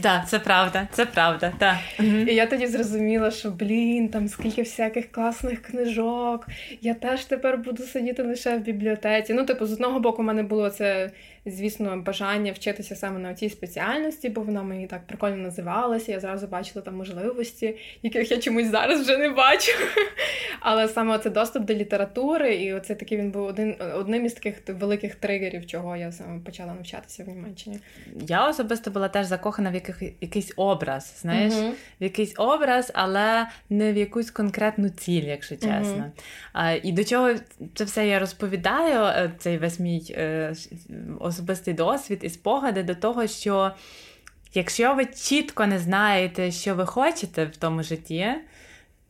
[0.01, 1.53] Так, це правда, це правда.
[1.59, 1.77] так.
[2.01, 6.47] І я тоді зрозуміла, що блін, там скільки всяких класних книжок.
[6.81, 9.35] Я теж тепер буду сидіти лише в бібліотеці.
[9.35, 11.11] Ну, типу, з одного боку, в мене було це,
[11.47, 16.13] звісно, бажання вчитися саме на цій спеціальності, бо вона мені так прикольно називалася.
[16.13, 19.73] Я зразу бачила там можливості, яких я чомусь зараз вже не бачу.
[20.61, 24.63] Але саме це доступ до літератури, і оце такий він був один одним із таких
[24.69, 27.79] великих тригерів, чого я саме почала навчатися в Німеччині.
[28.27, 31.73] Я особисто була теж закохана закохана в яких, якийсь образ, знаєш, uh-huh.
[32.01, 36.05] в якийсь образ, але не в якусь конкретну ціль, якщо чесно.
[36.05, 36.23] Uh-huh.
[36.53, 37.35] А, І до чого
[37.75, 40.55] це все я розповідаю, е, цей весь мій е,
[41.21, 43.73] особистий досвід і спогади до того, що
[44.55, 48.27] якщо ви чітко не знаєте, що ви хочете в тому житті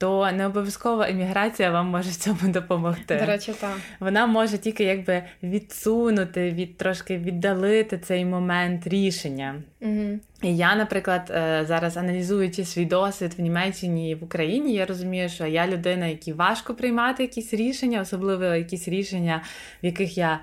[0.01, 3.17] то не обов'язково еміграція вам може в цьому допомогти.
[3.17, 3.77] До речі, так.
[4.01, 9.63] Вона може тільки якби відсунути, від трошки віддалити цей момент рішення.
[9.81, 10.19] Угу.
[10.43, 15.29] І я, наприклад, е, зараз аналізуючи свій досвід в Німеччині і в Україні, я розумію,
[15.29, 19.43] що я людина, якій важко приймати якісь рішення, особливо якісь рішення,
[19.83, 20.41] в яких я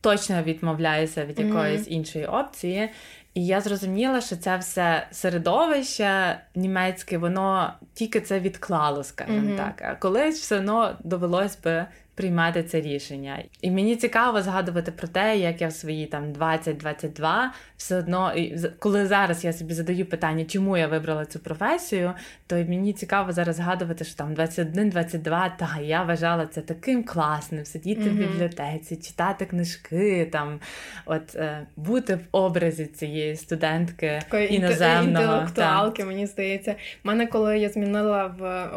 [0.00, 1.92] точно відмовляюся від якоїсь mm-hmm.
[1.92, 2.88] іншої опції.
[3.34, 9.56] І я зрозуміла, що це все середовище німецьке, воно тільки це відклало, скажімо mm-hmm.
[9.56, 9.82] так.
[9.82, 13.42] А колись все одно довелось би приймати це рішення.
[13.60, 18.32] І мені цікаво згадувати про те, як я в свої там 20-22 все одно,
[18.78, 22.12] коли зараз я собі задаю питання, чому я вибрала цю професію,
[22.46, 28.00] то мені цікаво зараз згадувати, що там 21-22, та я вважала це таким класним сидіти
[28.00, 28.26] mm-hmm.
[28.26, 30.60] в бібліотеці, читати книжки, там
[31.06, 35.24] от е, бути в образі цієї студентки Такої іноземного.
[35.24, 36.72] інтелектуалки, мені здається.
[37.04, 38.70] У мене, коли я змінила в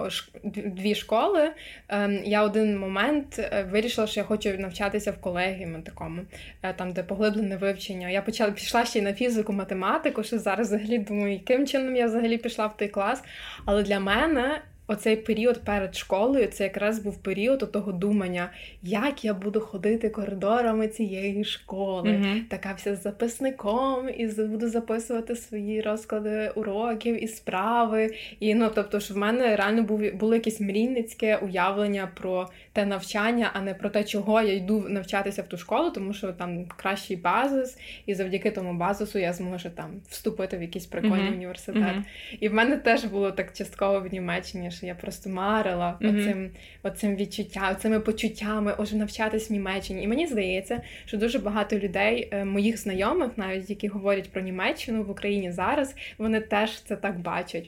[0.66, 1.52] дві школи,
[1.90, 6.22] ем, я один момент е, вирішила, що я хочу навчатися в колегіумі такому,
[6.64, 8.10] е, там де поглиблене вивчення.
[8.10, 12.06] Я почала пішла ще й на фізику, математику, що зараз взагалі думаю, яким чином я
[12.06, 13.24] взагалі пішла в той клас.
[13.66, 18.50] Але для мене Оцей період перед школою це якраз був період того думання,
[18.84, 22.42] як я буду ходити коридорами цієї школи, mm-hmm.
[22.50, 28.14] така вся з записником, і буду записувати свої розклади уроків і справи.
[28.40, 33.50] І ну, тобто, що в мене реально був було якесь мрійницьке уявлення про те навчання,
[33.54, 37.18] а не про те, чого я йду навчатися в ту школу, тому що там кращий
[37.18, 41.34] базис, і завдяки тому базису я зможу там вступити в якийсь прикольний mm-hmm.
[41.34, 41.84] університет.
[41.84, 42.38] Mm-hmm.
[42.40, 46.20] І в мене теж було так частково в Німеччині що я просто марила mm-hmm.
[46.20, 46.50] оцим,
[46.84, 50.04] оцим відчуттям, цими почуттями, оже навчатись в Німеччині.
[50.04, 55.04] І мені здається, що дуже багато людей, е, моїх знайомих, навіть які говорять про Німеччину
[55.04, 57.66] в Україні зараз, вони теж це так бачать.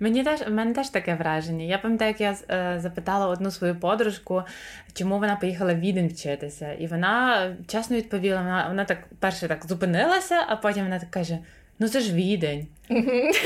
[0.00, 1.64] Мені теж в мене теж таке враження.
[1.64, 4.42] Я пам'ятаю, як я е, запитала одну свою подружку,
[4.94, 9.66] чому вона поїхала в Відень вчитися, і вона чесно відповіла: вона вона так перше так
[9.66, 11.38] зупинилася, а потім вона так каже:
[11.78, 12.66] Ну це ж відень.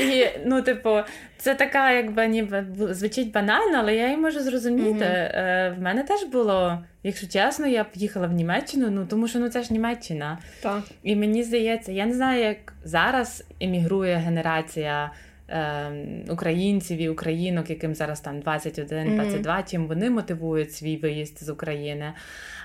[0.01, 0.99] І, Ну, типу,
[1.37, 5.05] це така, якби ніби звучить банально, але я її можу зрозуміти.
[5.05, 9.49] Е, В мене теж було, якщо чесно, я поїхала в Німеччину, ну тому що ну
[9.49, 10.37] це ж Німеччина.
[10.61, 10.81] Так.
[11.03, 15.11] І мені здається, я не знаю, як зараз емігрує генерація.
[15.53, 19.71] Ем, українців і українок, яким зараз там 21-22, mm-hmm.
[19.71, 22.13] чим вони мотивують свій виїзд з України.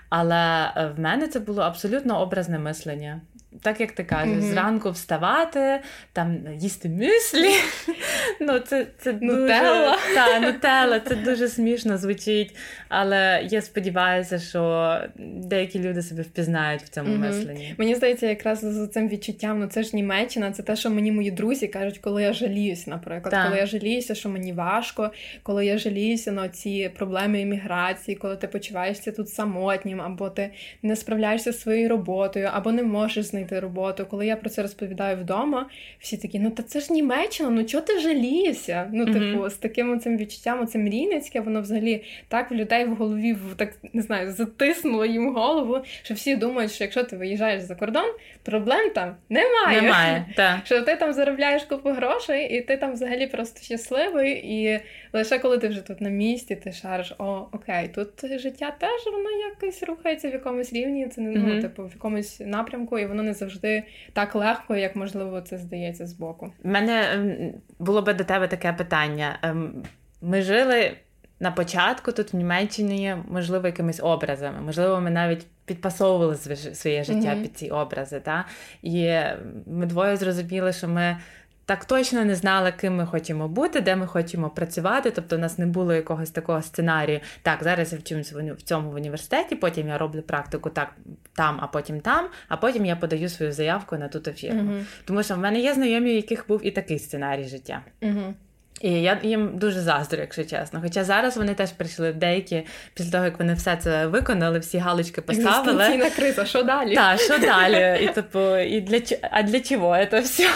[0.09, 3.21] Але е, в мене це було абсолютно образне мислення
[3.63, 4.53] так як ти кажеш, mm-hmm.
[4.53, 5.81] зранку вставати,
[6.13, 7.55] там їсти мюслі.
[8.41, 9.99] ну, це, це Нутелла.
[10.15, 12.57] Та, нутелла, це дуже смішно звучить.
[12.89, 17.19] Але я сподіваюся, що деякі люди себе впізнають в цьому mm-hmm.
[17.19, 17.75] мисленні.
[17.79, 21.31] Мені здається, якраз за цим відчуттям, ну це ж Німеччина, це те, що мені мої
[21.31, 23.47] друзі кажуть, коли я жаліюсь, наприклад, так.
[23.47, 25.11] коли я жаліюся, що мені важко,
[25.43, 30.51] коли я жаліюся на ці проблеми імміграції, коли ти почуваєшся тут самотнім, або ти
[30.83, 34.07] не справляєшся зі своєю роботою, або не можеш знайти знайти роботу.
[34.11, 35.67] Коли я про це розповідаю вдома,
[35.99, 38.91] всі такі, ну та це ж Німеччина, ну чого ти жалієшся?
[38.93, 39.51] Ну, типу, mm-hmm.
[39.51, 44.03] з таким цим відчуттям, цим рівницьке, воно взагалі так в людей в голові так не
[44.03, 49.15] знаю, затиснуло їм голову, що всі думають, що якщо ти виїжджаєш за кордон, проблем там
[49.29, 49.83] немає.
[49.83, 50.59] Немає, так.
[50.65, 54.33] Що ти там заробляєш купу грошей, і ти там взагалі просто щасливий.
[54.33, 54.81] І
[55.13, 59.31] лише коли ти вже тут на місці, ти шариш, о, окей, тут життя теж воно
[59.31, 61.55] якось рухається в якомусь рівні, це не mm-hmm.
[61.55, 66.07] ну, типу в якомусь напрямку, і воно не завжди так легко, як можливо це здається
[66.07, 66.53] збоку.
[66.65, 69.39] У мене ем, було би до тебе таке питання.
[69.43, 69.83] Ем,
[70.21, 70.97] ми жили.
[71.41, 74.61] На початку тут в Німеччині, можливо, якимись образами.
[74.61, 77.43] Можливо, ми навіть підпасовували своє життя mm-hmm.
[77.43, 78.21] під ці образи.
[78.21, 78.45] Та?
[78.83, 79.19] І
[79.67, 81.17] ми двоє зрозуміли, що ми
[81.67, 85.11] так точно не знали, ким ми хочемо бути, де ми хочемо працювати.
[85.11, 87.21] Тобто, у нас не було якогось такого сценарію.
[87.43, 90.93] Так, зараз я вчуся в цьому в університеті, потім я роблю практику так
[91.33, 94.73] там, а потім там, а потім я подаю свою заявку на ту фірму.
[94.73, 94.85] Uh-huh.
[95.05, 97.81] Тому що в мене є знайомі, у яких був і такий сценарій життя.
[98.03, 98.33] Uh-huh.
[98.81, 100.81] І я їм дуже заздрю, якщо чесно.
[100.83, 105.21] Хоча зараз вони теж прийшли деякі після того, як вони все це виконали, всі галочки
[105.21, 105.85] поставили.
[105.85, 106.95] Екзистенційна криза, що далі?
[106.95, 108.05] Так, що далі?
[108.05, 109.01] І типу, і для
[109.31, 110.49] а для чого це все?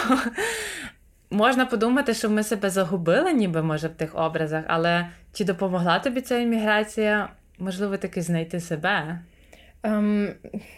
[1.31, 6.21] Можна подумати, що ми себе загубили, ніби може в тих образах, але чи допомогла тобі
[6.21, 7.29] ця імміграція?
[7.59, 9.19] Можливо, таки знайти себе?
[9.83, 10.29] Ем,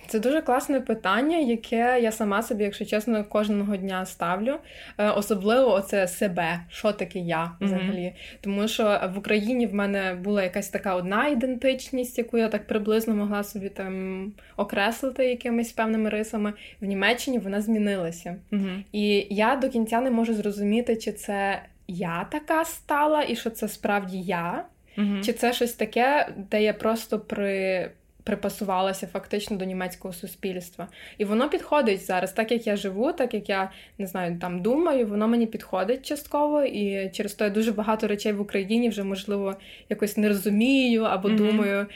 [0.08, 4.56] Це дуже класне питання, яке я сама собі, якщо чесно, кожного дня ставлю.
[4.98, 7.98] Е, Особливо оце себе, що таке я взагалі.
[7.98, 8.38] Mm-hmm.
[8.42, 13.16] Тому що в Україні в мене була якась така одна ідентичність, яку я так приблизно
[13.16, 16.54] могла собі там окреслити якимись певними рисами.
[16.82, 18.36] В Німеччині вона змінилася.
[18.52, 18.84] Mm-hmm.
[18.92, 23.68] І я до кінця не можу зрозуміти, чи це я така стала, і що це
[23.68, 24.66] справді я,
[24.98, 25.26] mm-hmm.
[25.26, 27.92] чи це щось таке, де я просто при
[28.24, 30.88] припасувалася фактично до німецького суспільства.
[31.18, 35.08] І воно підходить зараз, так як я живу, так як я не знаю, там думаю,
[35.08, 39.56] воно мені підходить частково, і через то я дуже багато речей в Україні вже можливо
[39.90, 41.38] якось не розумію або mm-hmm.
[41.38, 41.88] думаю.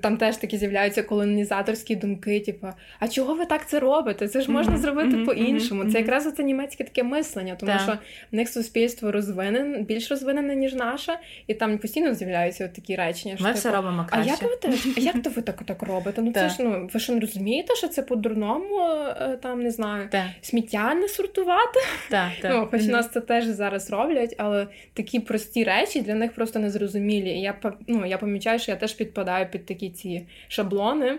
[0.00, 2.66] Там теж такі з'являються колонізаторські думки, типу,
[2.98, 4.28] а чого ви так це робите?
[4.28, 4.78] Це ж можна mm-hmm.
[4.78, 5.26] зробити mm-hmm.
[5.26, 5.90] по-іншому.
[5.90, 7.82] Це якраз це німецьке таке мислення, тому yeah.
[7.82, 7.92] що
[8.32, 13.36] в них суспільство розвинене, більш розвинене, ніж наше, і там постійно з'являються от такі речення.
[13.40, 14.34] Ми що, все типу, робимо краще.
[14.40, 16.22] А як ви а як то ви так так робите?
[16.22, 18.80] Ну це ж ну ви ж не розумієте, що це по-дурному
[19.20, 20.08] е, там не знаю,
[20.40, 21.80] сміття не сортувати?
[22.50, 27.30] Ну, Хоч нас це теж зараз роблять, але такі прості речі для них просто незрозумілі.
[27.30, 27.54] І я
[27.86, 31.18] ну, я помічаю, що я теж підпадаю під такі ці шаблони.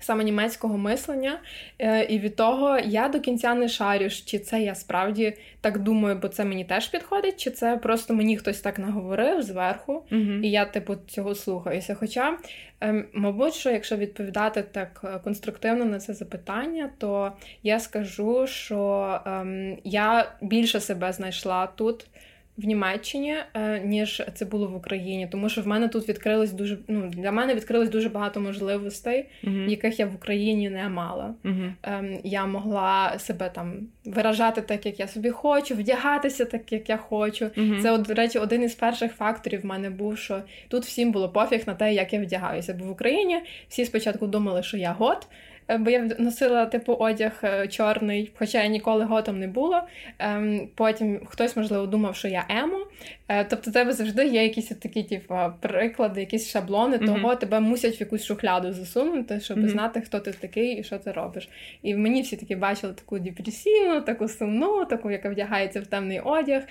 [0.00, 1.38] Саме німецького мислення,
[1.78, 6.18] е, і від того я до кінця не шарю, чи це я справді так думаю,
[6.22, 10.40] бо це мені теж підходить, чи це просто мені хтось так наговорив зверху, uh-huh.
[10.40, 11.94] і я, типу, цього слухаюся.
[11.94, 12.38] Хоча,
[12.80, 19.20] ем, мабуть, що якщо відповідати так е, конструктивно на це запитання, то я скажу, що
[19.26, 22.06] ем, я більше себе знайшла тут
[22.56, 26.78] в Німеччині, е, ніж це було в Україні, тому що в мене тут відкрилось дуже
[26.88, 29.68] ну для мене відкрилось дуже багато можливостей, uh-huh.
[29.68, 31.34] яких я в Україні не мала.
[31.44, 32.20] Uh-huh.
[32.24, 37.44] Я могла себе там виражати так, як я собі хочу, вдягатися так, як я хочу.
[37.44, 37.82] Uh-huh.
[37.82, 41.62] Це, до речі, один із перших факторів в мене був, що тут всім було пофіг
[41.66, 42.74] на те, як я вдягаюся.
[42.74, 43.38] Бо в Україні
[43.68, 45.26] всі спочатку думали, що я гот.
[45.68, 49.86] Е, бо я носила типу одяг е, чорний, хоча я ніколи готом не була.
[50.18, 52.86] Ем, потім хтось, можливо, думав, що я емо.
[53.28, 57.06] Е, тобто, тебе завжди є якісь такі, типу, приклади, якісь шаблони, mm-hmm.
[57.06, 59.68] того тебе мусять в якусь шухляду засунути, щоб mm-hmm.
[59.68, 61.48] знати, хто ти такий і що ти робиш.
[61.82, 66.62] І мені всі таки бачили таку депресивну, таку сумну, таку, яка вдягається в темний одяг,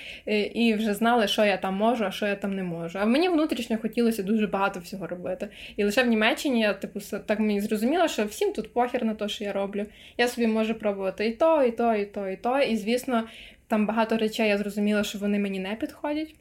[0.54, 3.00] і вже знали, що я там можу, а що я там не можу.
[3.02, 5.48] А мені внутрішньо хотілося дуже багато всього робити.
[5.78, 9.30] І лише в Німеччині я типу так мені зрозуміла, що всім тут похер на те,
[9.30, 9.86] що я роблю.
[10.18, 12.60] Я собі можу пробувати і то, і то, і то, і то.
[12.60, 13.24] І звісно,
[13.68, 16.36] там багато речей я зрозуміла, що вони мені не підходять.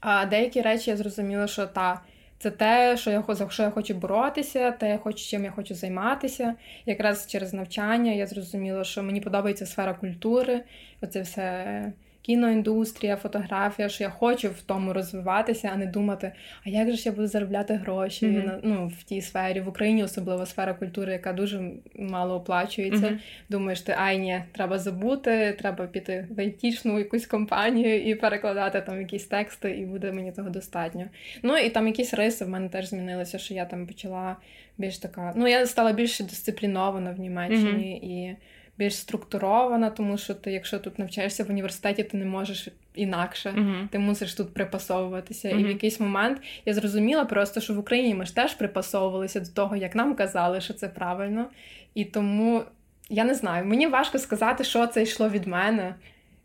[0.00, 2.00] А деякі речі я зрозуміла, що та.
[2.38, 6.54] Це те, що я за що я хочу боротися, те, чим я хочу займатися.
[6.86, 10.60] Якраз через навчання я зрозуміла, що мені подобається сфера культури,
[11.00, 16.32] оце все кіноіндустрія, фотографія, що я хочу в тому розвиватися, а не думати,
[16.66, 18.46] а як же ж я буду заробляти гроші mm-hmm.
[18.46, 23.06] на ну, в тій сфері, в Україні особливо сфера культури, яка дуже мало оплачується.
[23.06, 23.18] Mm-hmm.
[23.48, 29.00] Думаєш, ти ай ні, треба забути, треба піти в айтішну якусь компанію і перекладати там
[29.00, 31.04] якісь тексти, і буде мені того достатньо.
[31.42, 34.36] Ну і там якісь риси в мене теж змінилися, що я там почала
[34.78, 35.32] більш така.
[35.36, 38.08] Ну, я стала більш дисциплінована в Німеччині mm-hmm.
[38.08, 38.36] і
[38.82, 43.88] більш структурована, тому що ти, якщо тут навчаєшся в університеті, ти не можеш інакше, uh-huh.
[43.88, 45.48] ти мусиш тут припасовуватися.
[45.48, 45.60] Uh-huh.
[45.60, 49.46] І в якийсь момент я зрозуміла просто, що в Україні ми ж теж припасовувалися до
[49.46, 51.46] того, як нам казали, що це правильно.
[51.94, 52.62] І тому
[53.08, 55.94] я не знаю, мені важко сказати, що це йшло від мене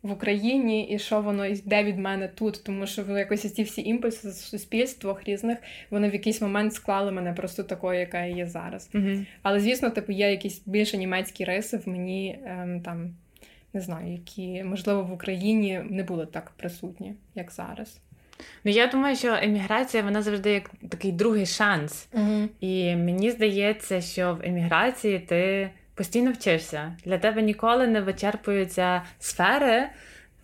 [0.08, 4.32] в Україні і що воно йде від мене тут, тому що якось ці всі імпульси
[4.32, 5.58] з суспільствах різних
[5.90, 8.90] вони в якийсь момент склали мене просто такою, яка я є зараз.
[8.94, 9.26] Угу.
[9.42, 13.14] Але звісно, типу, є якісь більше німецькі риси в мені ем, там.
[13.74, 18.00] Не знаю, які можливо в Україні не були так присутні, як зараз.
[18.64, 22.08] Ну я думаю, що еміграція вона завжди як такий другий шанс.
[22.14, 22.50] Угу.
[22.60, 26.94] І мені здається, що в еміграції ти постійно вчишся.
[27.06, 29.90] Для тебе ніколи не вичерпуються сфери,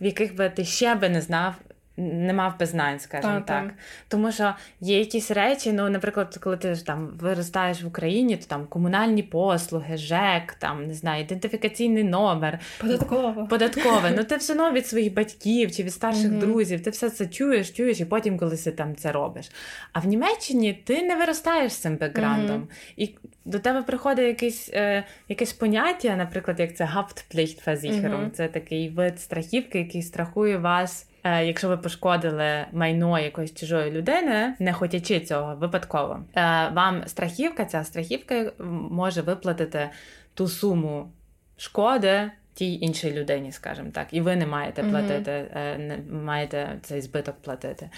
[0.00, 1.54] в яких би ти ще би не знав.
[1.96, 3.68] Не мав би знань, скажімо Та, так.
[3.68, 3.74] та.
[4.08, 8.46] Тому що є якісь речі, ну, наприклад, коли ти ж там виростаєш в Україні, то
[8.46, 13.46] там комунальні послуги, ЖЕК, там не знаю, ідентифікаційний номер, Податково.
[13.46, 14.12] податкове.
[14.16, 17.70] Ну ти все одно від своїх батьків чи від старших друзів, ти все це чуєш,
[17.70, 19.50] чуєш, і потім колись ти там це робиш.
[19.92, 22.68] А в Німеччині ти не виростаєш з цим бекграундом.
[22.96, 23.14] І
[23.44, 28.30] до тебе приходить якесь, е, якесь поняття, наприклад, як це Haftpflichtversicherung.
[28.30, 31.08] Це такий вид страхівки, який страхує вас.
[31.24, 37.64] Е, Якщо ви пошкодили майно якоїсь чужої людини, не хотячи цього випадково, е, вам страхівка,
[37.64, 38.52] ця страхівка
[38.90, 39.90] може виплатити
[40.34, 41.12] ту суму
[41.56, 47.00] шкоди тій іншій людині, скажімо так, і ви не маєте платити, е, не маєте цей
[47.00, 47.90] збиток платити.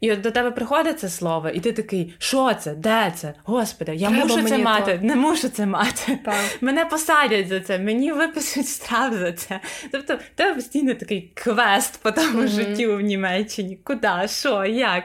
[0.00, 2.74] І от до тебе приходить це слово, і ти такий, що це?
[2.74, 3.34] Де це?
[3.44, 5.06] Господи, я Треба мушу це мати, то.
[5.06, 6.18] не мушу це мати.
[6.24, 6.34] Так.
[6.60, 9.60] Мене посадять за це, мені випишуть штраф за це.
[9.92, 12.48] Тобто, тебе постійно такий квест по тому Мгм.
[12.48, 13.78] життю в Німеччині.
[13.84, 15.04] Куди, що, як?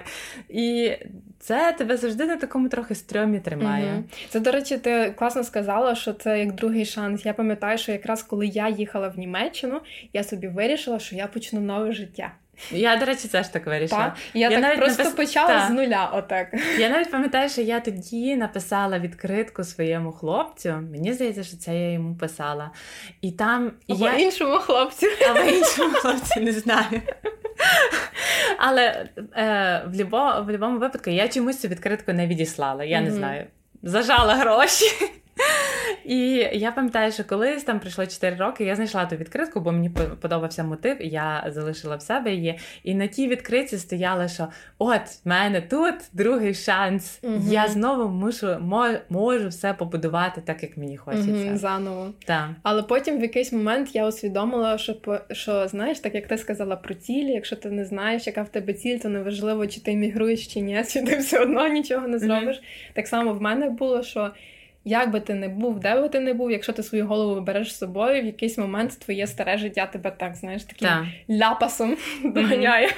[0.50, 0.92] І
[1.48, 3.92] це тебе завжди на такому трохи стрьомі тримає.
[3.92, 4.04] Мгм.
[4.30, 7.26] Це, до речі, ти класно сказала, що це як другий шанс.
[7.26, 9.82] Я пам'ятаю, що якраз коли я їхала в Німеччину,
[10.14, 12.32] я собі вирішила, що я почну нове життя.
[12.72, 14.04] Я, до речі, теж так вирішила.
[14.04, 14.16] Так?
[14.34, 15.68] Я, Я так навіть просто напис- почала Так.
[15.68, 16.12] з нуля.
[16.14, 16.48] Отак.
[16.80, 20.70] Я навіть пам'ятаю, що я тоді написала відкритку своєму хлопцю.
[20.92, 22.72] Мені здається, що це я йому писала.
[23.22, 24.14] І там Або я...
[24.14, 25.08] іншому хлопцю.
[25.30, 27.02] а в іншому хлопці не знаю.
[28.58, 32.84] Але е, в будь-якому випадку я чомусь цю відкритку не відіслала.
[32.84, 33.46] Я не знаю.
[33.84, 34.86] Зажала гроші.
[36.06, 39.90] І я пам'ятаю, що колись там пройшло 4 роки, я знайшла ту відкритку, бо мені
[40.22, 42.60] подобався мотив, і я залишила в себе її.
[42.84, 47.20] І на тій відкритці стояло, що от в мене тут другий шанс.
[47.24, 47.44] Мгм.
[47.50, 48.48] Я знову мушу
[49.10, 51.32] можу все побудувати так, як мені хочеться.
[51.32, 52.14] Мгм, Заново.
[52.26, 52.50] Так.
[52.64, 54.96] Але потім в якийсь момент я усвідомила, що
[55.32, 58.74] що знаєш, так як ти сказала про цілі, якщо ти не знаєш, яка в тебе
[58.74, 62.62] ціль, то неважливо, чи ти мігруєш чи ні, чи ти все одно нічого не зробиш.
[62.94, 64.32] Так само в мене було, що
[64.88, 67.74] як би ти не був, де би ти не був, якщо ти свою голову береш
[67.74, 71.06] з собою, в якийсь момент твоє старе життя тебе так, знаєш, таким Так.
[71.30, 72.90] ляпасом доганяє.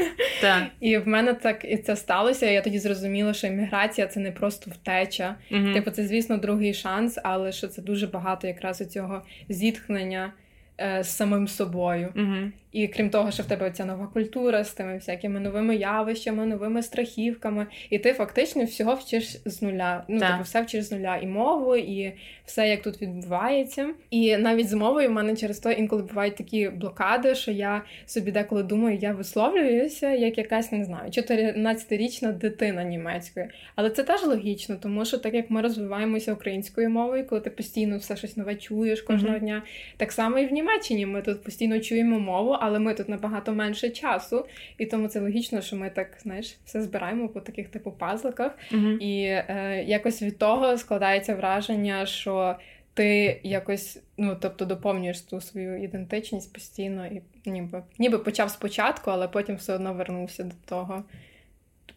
[0.42, 0.64] Так.
[0.80, 2.46] І в мене так і це сталося.
[2.46, 5.36] Я тоді зрозуміла, що імміграція це не просто втеча.
[5.52, 5.74] Мгм.
[5.74, 10.34] Типу, це, звісно, другий шанс, але що це дуже багато якраз у цього зіткнення
[10.80, 12.12] е, з самим собою.
[12.16, 12.54] Мгм.
[12.72, 16.84] І крім того, що в тебе ця нова культура з тими всякими новими явищами, новими
[16.84, 20.04] страхівками, і ти фактично всього вчиш з нуля.
[20.08, 20.32] Ну, Так.
[20.32, 22.14] типу, все вчиш з нуля і мову, і
[22.46, 23.90] все, як тут відбувається.
[24.12, 28.32] І навіть з мовою в мене через то інколи бувають такі блокади, що я собі
[28.32, 33.50] деколи думаю, я висловлююся як якась не знаю, 14-річна дитина німецької.
[33.76, 37.98] Але це теж логічно, тому що так як ми розвиваємося українською мовою, коли ти постійно
[37.98, 39.40] все щось нове чуєш кожного Мгм.
[39.40, 39.64] дня,
[39.98, 43.90] так само і в Німеччині ми тут постійно чуємо мову, але ми тут набагато менше
[43.90, 44.46] часу,
[44.78, 48.52] і тому це логічно, що ми так знаєш все збираємо по таких типу пазликах.
[48.72, 48.98] Мгм.
[49.02, 52.56] І е, якось від того складається враження, що
[52.94, 59.28] ти якось, ну тобто, доповнюєш ту свою ідентичність постійно, і ніби ніби почав спочатку, але
[59.28, 61.04] потім все одно вернувся до того,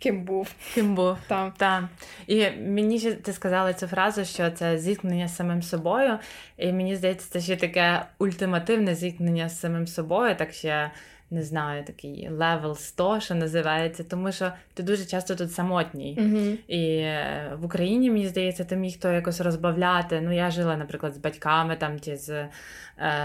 [0.02, 0.54] ким був.
[0.74, 1.16] Ким був.
[1.28, 1.52] Там.
[1.56, 1.88] Та.
[2.26, 6.18] І мені ще ти сказала цю фразу, що це зіткнення з самим собою.
[6.58, 10.90] І мені здається, це ще таке ультимативне зіткнення з самим собою, так ще.
[11.32, 16.18] Не знаю, такий level 100, що називається, тому що ти дуже часто тут самотній.
[16.20, 16.56] Угу.
[16.68, 20.20] І е, в Україні, мені здається, ти міг то якось розбавляти.
[20.20, 22.48] Ну, я жила, наприклад, з батьками там чи з е,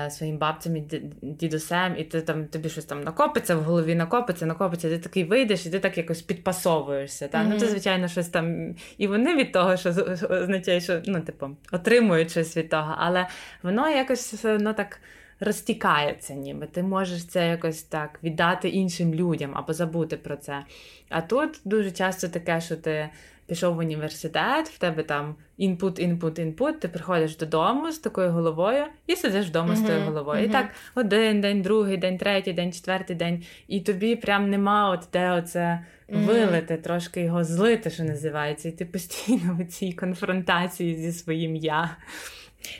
[0.09, 0.83] своїм бабцем і
[1.21, 4.89] дідусем, і ти там тобі щось там накопиться в голові, накопиться, накопиться.
[4.89, 7.27] Ти такий вийдеш, і ти так якось підпасовуєшся.
[7.27, 7.43] Та?
[7.43, 8.75] Ну, це, звичайно, щось там.
[8.97, 9.89] І вони від того, що
[10.29, 13.27] означає, що ну, типу, отримують щось від того, але
[13.63, 14.99] воно якось все одно так.
[15.39, 20.63] Розтікається, ніби ти можеш це якось так віддати іншим людям або забути про це.
[21.09, 23.09] А тут дуже часто таке, що ти
[23.47, 28.85] пішов в університет, в тебе там input, input, input, ти приходиш додому з такою головою
[29.07, 30.43] і сидиш вдома з тою головою.
[30.43, 35.07] І так один день, другий день, третій день, четвертий день, і тобі прям нема от
[35.13, 36.25] де оце Мгм.
[36.25, 41.97] вилити, трошки його злити, що називається, і ти постійно у цій конфронтації зі своїм я.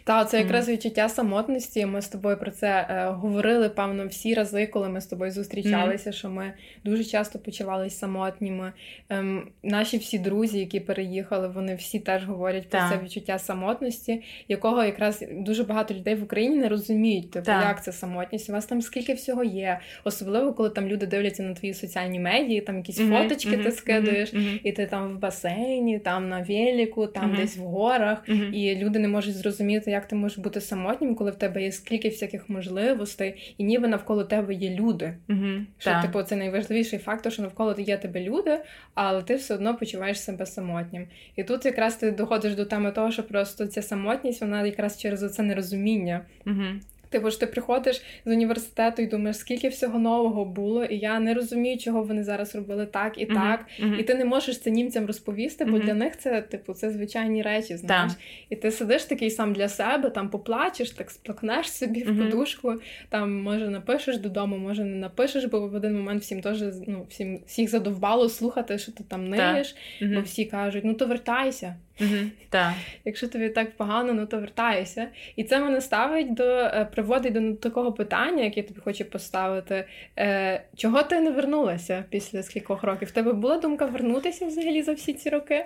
[0.03, 1.86] Та, це якраз відчуття самотності.
[1.86, 6.09] Ми з тобою про це е, говорили, певно, всі рази, коли ми з тобою зустрічалися,
[6.09, 6.13] mm.
[6.13, 6.53] що ми
[6.84, 8.73] дуже часто почувалися самотніми.
[9.09, 14.84] Ем, Наші всі друзі, які переїхали, вони всі теж говорять про це відчуття самотності, якого
[14.84, 18.49] якраз дуже багато людей в Україні не розуміють, типу, як це самотність.
[18.49, 19.80] У вас там скільки всього є.
[20.03, 23.23] Особливо, коли там люди дивляться на твої соціальні медії, там якісь mm-hmm.
[23.23, 23.63] фоточки mm-hmm.
[23.63, 28.23] ти скидаєш, і ти там в басейні, там на веліку, там десь в горах,
[28.53, 31.72] і люди не можуть зрозуміти розуміти, як ти можеш бути самотнім, коли в тебе є
[31.72, 35.18] скільки всяких можливостей, і ніби навколо тебе є люди.
[35.30, 36.01] Угу, що, так.
[36.01, 38.59] типу, це найважливіший фактор, що навколо є тебе люди,
[38.93, 41.07] але ти все одно почуваєш себе самотнім.
[41.36, 45.34] І тут якраз ти доходиш до теми того, що просто ця самотність, вона якраз через
[45.36, 46.22] це нерозуміння.
[46.45, 46.63] Угу.
[47.09, 51.33] Типу ж ти приходиш з університету і думаєш, скільки всього нового було, і я не
[51.33, 53.65] розумію, чого вони зараз робили так і uh-huh, так.
[53.79, 53.99] Uh-huh.
[53.99, 55.85] І ти не можеш це німцям розповісти, бо uh-huh.
[55.85, 58.11] для них це, типу, це звичайні речі, знаєш.
[58.49, 62.73] І ти сидиш такий сам для себе, там поплачеш, так сплакнеш собі в подушку,
[63.09, 67.39] там може напишеш додому, може не напишеш, бо в один момент всім теж ну, всім
[67.45, 71.75] всіх задовбало слухати, що ти там ниєш, бо всі кажуть, ну то вертайся.
[72.01, 72.73] Угу, так.
[73.05, 75.07] Якщо тобі так погано, ну то вертайся.
[75.35, 79.87] І це мене ставить до е, приводить до такого питання, яке я тобі хочу поставити.
[80.19, 83.07] Е, Чого ти не вернулася після скількох років?
[83.07, 85.65] В тебе була думка вернутися взагалі за всі ці роки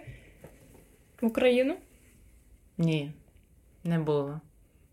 [1.21, 1.75] в Україну?
[2.77, 3.11] Ні,
[3.83, 4.41] не було.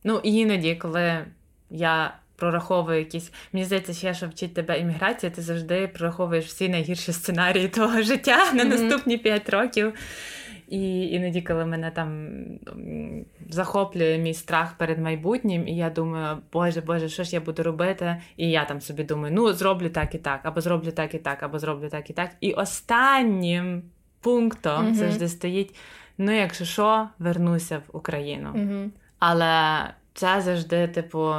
[0.04, 1.24] Ну, іноді, коли
[1.70, 2.14] я.
[2.36, 3.32] Прораховую якісь.
[3.52, 8.44] Мені здається, ще що вчить тебе імміграція, ти завжди прораховуєш всі найгірші сценарії твого життя
[8.44, 8.54] mm-hmm.
[8.54, 9.92] на наступні п'ять років.
[10.68, 12.28] І іноді, коли мене там
[13.50, 18.16] захоплює мій страх перед майбутнім, і я думаю, Боже, Боже, що ж я буду робити?
[18.36, 21.42] І я там собі думаю, ну зроблю так і так, або зроблю так і так,
[21.42, 22.30] або зроблю так і так.
[22.40, 23.82] І останнім
[24.20, 25.74] пунктом mm завжди стоїть:
[26.18, 28.50] ну, якщо що, вернуся в Україну.
[28.54, 31.34] mm Але це завжди, типу,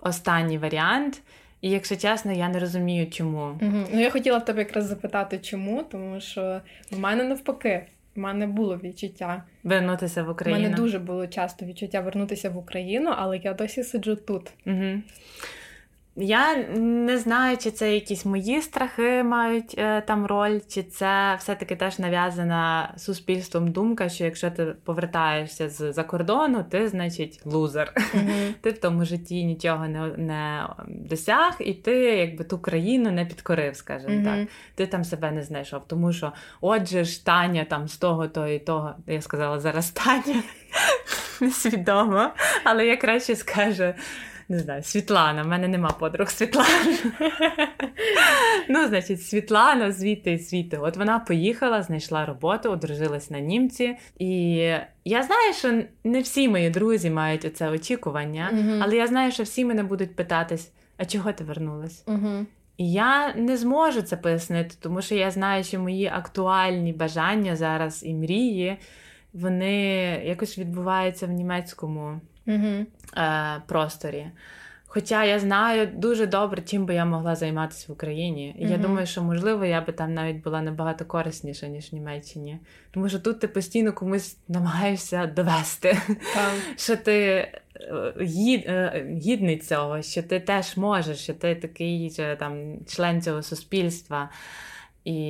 [0.00, 1.22] останній варіант.
[1.60, 3.58] І якщо чесно, я не розумію, чому.
[3.62, 3.84] Угу.
[3.92, 6.60] Ну я хотіла в тебе якраз запитати, чому, тому що
[6.90, 7.86] в мене навпаки.
[8.18, 10.60] У мене було відчуття вернутися в Україну.
[10.60, 14.50] У мене дуже було часто відчуття вернутися в Україну, але я досі сиджу тут.
[14.66, 15.02] Угу.
[16.20, 21.76] Я не знаю, чи це якісь мої страхи мають е, там роль, чи це все-таки
[21.76, 27.92] теж нав'язана суспільством думка, що якщо ти повертаєшся з за кордону, ти, значить, лузер.
[27.96, 28.52] Mm-hmm.
[28.60, 33.76] Ти в тому житті нічого не не досяг, і ти якби ту країну не підкорив,
[33.76, 34.24] скажімо mm-hmm.
[34.24, 34.48] так.
[34.74, 35.82] Ти там себе не знайшов.
[35.86, 40.42] Тому що, отже, ж Таня там з того, того і того, я сказала зараз Таня.
[41.40, 42.30] Несвідомо,
[42.64, 43.94] але я краще скажу
[44.48, 45.42] не знаю, Світлана.
[45.42, 46.98] В мене нема подруг Світлани.
[48.70, 50.76] Ну, значить, Світлана звідти і звідти.
[50.76, 53.96] От вона поїхала, знайшла роботу, одружилась на німці.
[54.18, 54.54] І
[55.04, 58.50] я знаю, що не всі мої друзі мають оце очікування,
[58.82, 62.04] але я знаю, що всі мене будуть питатись: а чого ти вернулась?
[62.76, 68.04] І я не зможу це пояснити, тому що я знаю, що мої актуальні бажання зараз
[68.04, 68.78] і мрії,
[69.32, 69.82] вони
[70.24, 74.26] якось відбуваються в німецькому е, просторі.
[74.90, 78.56] Хоча я знаю дуже добре, чим би я могла займатися в Україні.
[78.58, 78.70] І mm-hmm.
[78.70, 82.58] я думаю, що можливо я би там навіть була набагато корисніша, ніж в Німеччині.
[82.90, 85.98] Тому що тут ти постійно комусь намагаєшся довести,
[86.76, 87.52] що ти е,
[88.20, 94.30] гід, е, гідний цього, що ти теж можеш, що ти такий там член цього суспільства.
[95.04, 95.20] І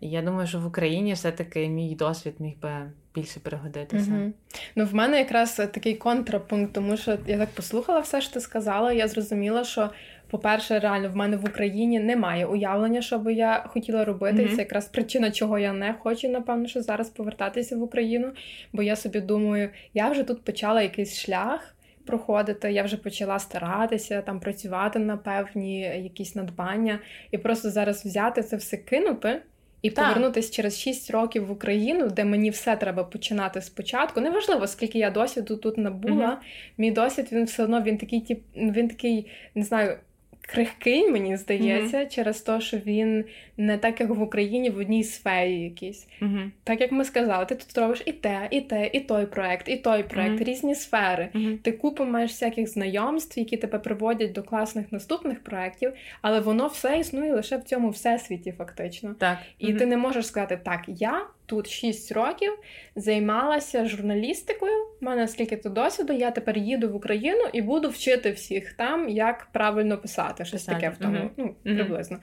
[0.00, 4.10] я думаю, що в Україні все-таки мій досвід міг би більше пригодитися.
[4.10, 4.32] Угу.
[4.76, 8.92] Ну, в мене якраз такий контрапункт, тому що я так послухала все, що ти сказала.
[8.92, 9.90] Я зрозуміла, що,
[10.30, 14.42] по-перше, реально в мене в Україні немає уявлення, що би я хотіла робити.
[14.42, 14.52] Угу.
[14.52, 18.32] І це якраз причина, чого я не хочу, напевно, що зараз повертатися в Україну.
[18.72, 21.72] Бо я собі думаю, я вже тут почала якийсь шлях.
[22.06, 26.98] Проходити, я вже почала старатися там працювати на певні якісь надбання,
[27.30, 29.42] і просто зараз взяти це все кинути
[29.86, 30.08] і так.
[30.08, 34.20] повернутися через 6 років в Україну, де мені все треба починати спочатку.
[34.20, 36.30] Неважливо, скільки я досвіду тут набула.
[36.30, 36.36] mm
[36.78, 39.98] Мій досвід він все одно він такий, тип, він такий, не знаю,
[40.46, 42.14] крихкий, мені здається, mm-hmm.
[42.14, 43.24] через те, що він
[43.56, 46.06] не так, як в Україні, в одній сфері якійсь.
[46.22, 46.50] Mm-hmm.
[46.64, 49.76] Так як ми сказали, ти тут робиш і те, і те, і той проект, і
[49.76, 50.44] той проект, mm-hmm.
[50.44, 51.28] різні сфери.
[51.62, 55.92] Ти купу маєш всяких знайомств, які тебе приводять до класних наступних проєктів,
[56.22, 59.14] але воно все існує лише в цьому всесвіті, фактично.
[59.18, 59.38] Так.
[59.58, 62.52] І ти не можеш сказати, так, я тут 6 років
[62.96, 64.72] займалася журналістикою.
[65.02, 69.08] У мене скільки то досвіду, я тепер їду в Україну і буду вчити всіх там,
[69.08, 70.44] як правильно писати.
[70.44, 72.18] Щось таке в тому, ну, приблизно.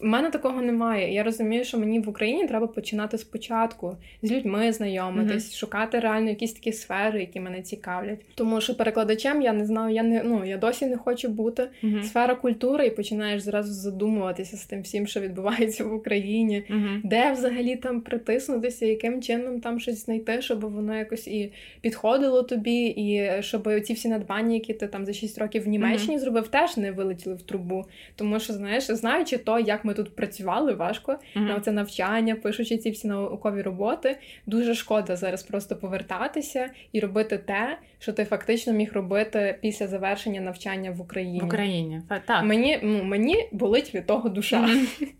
[0.00, 1.14] Мене такого немає.
[1.14, 5.58] Я розумію, що мені в Україні треба починати спочатку з людьми знайомитись, mm-hmm.
[5.58, 8.18] шукати реально якісь такі сфери, які мене цікавлять.
[8.34, 11.68] Тому що перекладачем я не знаю, я не ну я досі не хочу бути.
[11.82, 12.02] Mm-hmm.
[12.02, 17.00] Сфера культури, і починаєш зразу задумуватися з тим всім, що відбувається в Україні, mm-hmm.
[17.04, 22.86] де взагалі там притиснутися, яким чином там щось знайти, щоб воно якось і підходило тобі,
[22.86, 26.76] і щоб ці всі надбання, які ти там за 6 років в Німеччині зробив, теж
[26.76, 27.84] не вилетіли в трубу.
[28.16, 31.40] Тому що знаєш, знаючи то, як ми ми тут працювали важко mm-hmm.
[31.40, 34.18] на це навчання, пишучи ці всі наукові роботи.
[34.46, 40.40] Дуже шкода зараз просто повертатися і робити те, що ти фактично міг робити після завершення
[40.40, 41.40] навчання в Україні.
[41.40, 44.66] В Україні так мені ну мені болить від того душа.
[44.66, 45.08] Mm-hmm.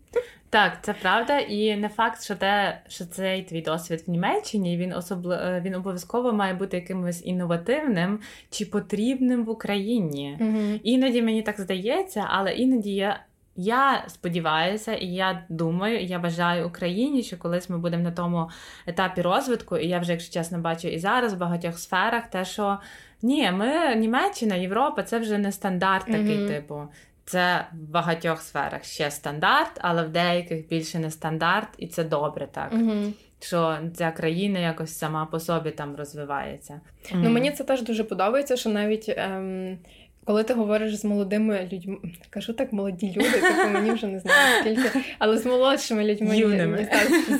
[0.49, 4.93] Так, це правда, і не факт, що те, що цей твій досвід в Німеччині він
[4.93, 8.19] особливо е, він обов'язково має бути якимось інновативним
[8.49, 10.37] чи потрібним в Україні.
[10.41, 10.79] Mm-hmm.
[10.83, 13.19] Іноді мені так здається, але іноді я
[13.63, 18.49] я сподіваюся, і я думаю, і я бажаю Україні, що колись ми будемо на тому
[18.87, 22.79] етапі розвитку, і я вже, якщо чесно, бачу і зараз в багатьох сферах, те, що
[23.21, 26.47] ні, ми Німеччина, Європа, це вже не стандарт такий, mm-hmm.
[26.47, 26.83] типу.
[27.25, 32.47] Це в багатьох сферах ще стандарт, але в деяких більше не стандарт, і це добре
[32.51, 32.73] так.
[32.73, 33.11] Mm-hmm.
[33.39, 36.81] Що ця країна якось сама по собі там розвивається.
[37.13, 39.13] Ну мені це теж дуже подобається, що навіть.
[39.17, 39.77] Ем...
[40.25, 41.97] Коли ти говориш з молодими людьми,
[42.29, 46.89] кажу так, молоді люди, типу мені вже не знаю скільки, але з молодшими людьми юними.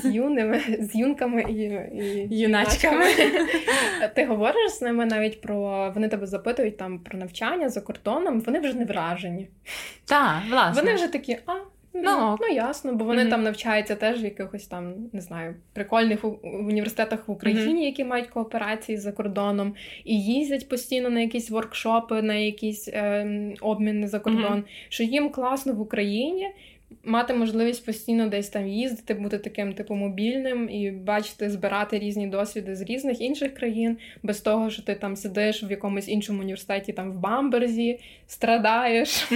[0.04, 1.54] з юними, з юнками і,
[2.32, 3.06] і юначками.
[4.16, 8.60] Ти говориш з ними навіть про вони тебе запитують там про навчання за кордоном, вони
[8.60, 9.48] вже не вражені.
[10.06, 10.82] Так, власне.
[10.82, 11.54] Вони вже такі, а
[11.94, 13.30] Ну, ну ясно, бо вони mm-hmm.
[13.30, 17.86] там навчаються теж в якихось там, не знаю, прикольних університетах в Україні, mm-hmm.
[17.86, 23.28] які мають кооперації за кордоном, і їздять постійно на якісь воркшопи, на якісь е,
[23.62, 24.86] обміни за кордон, mm-hmm.
[24.90, 26.48] що їм класно в Україні,
[27.04, 32.76] мати можливість постійно десь там їздити, бути таким типу мобільним і бачити, збирати різні досвіди
[32.76, 37.12] з різних інших країн, без того, що ти там сидиш в якомусь іншому університеті, там
[37.12, 39.28] в Бамберзі, страдаєш.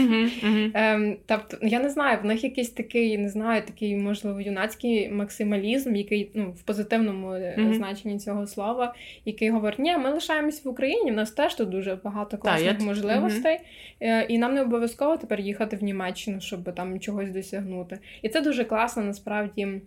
[0.73, 5.95] Ем, тобто, я не знаю, в них якийсь такий, не знаю, такий, можливо, юнацький максималізм,
[5.95, 7.73] який ну, в позитивному mm-hmm.
[7.73, 8.95] значенні цього слова,
[9.25, 13.59] який говорить, ні, ми лишаємось в Україні, в нас теж тут дуже багато класних можливостей,
[14.01, 14.25] mm-hmm.
[14.25, 17.99] і нам не обов'язково тепер їхати в Німеччину, щоб там чогось досягнути досягнути.
[18.21, 19.81] І це дуже класно, насправді.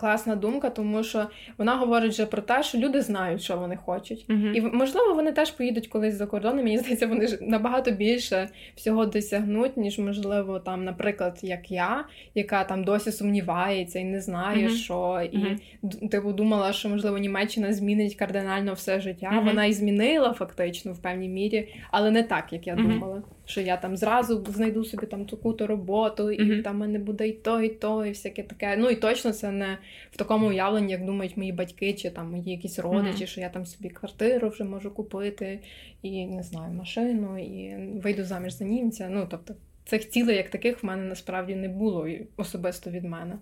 [0.00, 1.26] Класна думка, тому що
[1.58, 4.26] вона говорить вже про те, що люди знають, що вони хочуть.
[4.28, 4.52] Uh-huh.
[4.52, 6.56] І можливо, вони теж поїдуть колись за кордон.
[6.56, 12.64] Мені здається, вони ж набагато більше всього досягнуть, ніж можливо, там, наприклад, як я, яка
[12.64, 14.76] там досі сумнівається і не знає, uh-huh.
[14.76, 16.08] що і uh-huh.
[16.08, 19.42] типу думала, що можливо Німеччина змінить кардинально все життя.
[19.44, 23.76] Вона і змінила фактично в певній мірі, але не так, як я думала що я
[23.76, 28.06] там зразу знайду собі там таку-то роботу, і там мене буде і то, і то,
[28.06, 28.76] і всяке таке.
[28.78, 29.78] Ну і точно це не
[30.10, 33.26] в такому уявленні, як думають мої батьки, чи там мої якісь родичі, mm-hmm.
[33.26, 35.60] що я там собі квартиру вже можу купити,
[36.02, 39.08] і не знаю, машину, і вийду заміж за німця.
[39.10, 43.38] Ну тобто цих цілей, як таких, в мене насправді не було особисто від мене.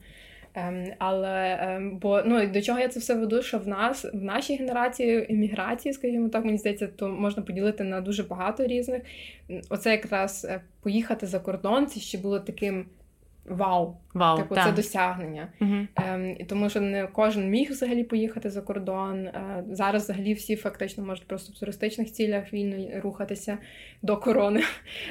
[0.59, 4.23] Ем, але ем, бо ну до чого я це все веду, що в нас в
[4.23, 9.03] нашій генерації імміграції, скажімо так, мені здається, то можна поділити на дуже багато різних.
[9.71, 12.87] Оце якраз е, поїхати за кордон, це ще було таким
[13.49, 13.97] вау.
[14.15, 14.65] Вау, типу, так.
[14.65, 15.49] це досягнення.
[15.97, 19.27] Ем, тому що не кожен міг взагалі поїхати за кордон.
[19.27, 23.59] Е, зараз взагалі всі фактично можуть просто в туристичних цілях вільно рухатися
[24.03, 24.61] до корони.
[24.61, 24.65] Е,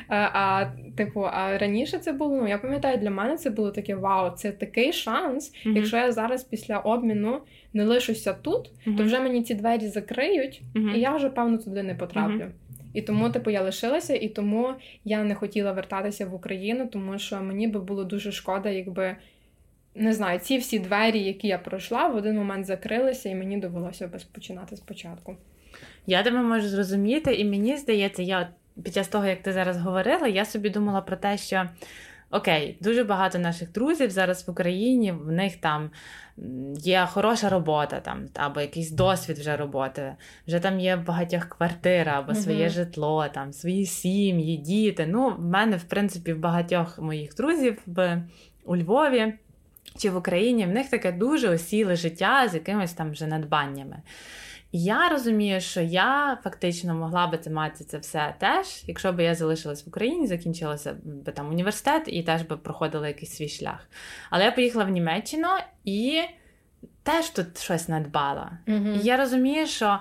[0.10, 0.66] а
[0.98, 4.52] типу, а раніше це було, ну я пам'ятаю, для мене це було таке вау, це
[4.52, 5.54] такий шанс.
[5.66, 7.42] uh Якщо я зараз після обміну
[7.74, 10.62] не лишуся тут, uh то вже мені ці двері закриють,
[10.96, 12.46] і я вже певно туди не потраплю.
[12.96, 14.74] І тому, типу, я лишилася, і тому
[15.06, 19.16] я не хотіла вертатися в Україну, тому що мені би було дуже шкода, якби
[19.96, 24.10] не знаю, ці всі двері, які я пройшла, в один момент закрилися, і мені довелося
[24.32, 25.36] починати спочатку.
[26.08, 28.50] Я тебе можу зрозуміти, і мені здається, я
[28.84, 31.70] під час того, як ти зараз говорила, я собі думала про те, що.
[32.32, 35.90] Окей, дуже багато наших друзів зараз в Україні, в них там
[36.78, 40.16] є хороша робота, там, або якийсь досвід вже роботи,
[40.48, 42.74] вже там є багатьох квартира, або своє uh-huh.
[42.74, 45.06] житло, там, свої сім'ї, діти.
[45.06, 48.24] Ну, в мене, в принципі, в багатьох моїх друзів в,
[48.66, 49.34] у Львові
[49.98, 53.98] чи в Україні в них таке дуже осіле життя з якимись там вже надбаннями.
[54.78, 59.36] Я розумію, що я фактично могла би це мати це все теж, якщо б я
[59.36, 63.88] залишилась в Україні, закінчилася би там університет і теж би проходила якийсь свій шлях.
[64.30, 65.48] Але я поїхала в Німеччину
[65.86, 66.22] і
[67.04, 68.52] теж тут щось надбала.
[68.68, 69.02] Mm-hmm.
[69.02, 70.00] І я розумію, що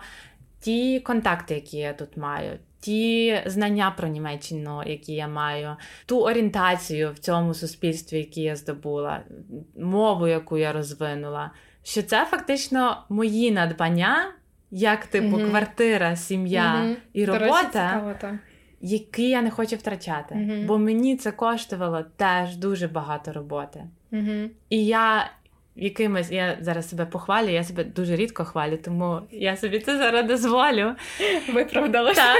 [0.60, 7.12] ті контакти, які я тут маю, ті знання про Німеччину, які я маю, ту орієнтацію
[7.12, 9.22] в цьому суспільстві, які я здобула,
[9.76, 11.50] мову, яку я розвинула,
[11.82, 14.32] що це фактично мої надбання,
[14.76, 18.14] як типу mm квартира, сім'я mm і робота.
[18.80, 23.84] Які я не хочу втрачати, mm бо мені це коштувало теж дуже багато роботи.
[24.70, 25.30] І я
[25.76, 30.26] якимось, я зараз себе похвалю, я себе дуже рідко хвалю, тому я собі це зараз
[30.26, 30.94] дозволю.
[31.52, 32.22] Виправдалася.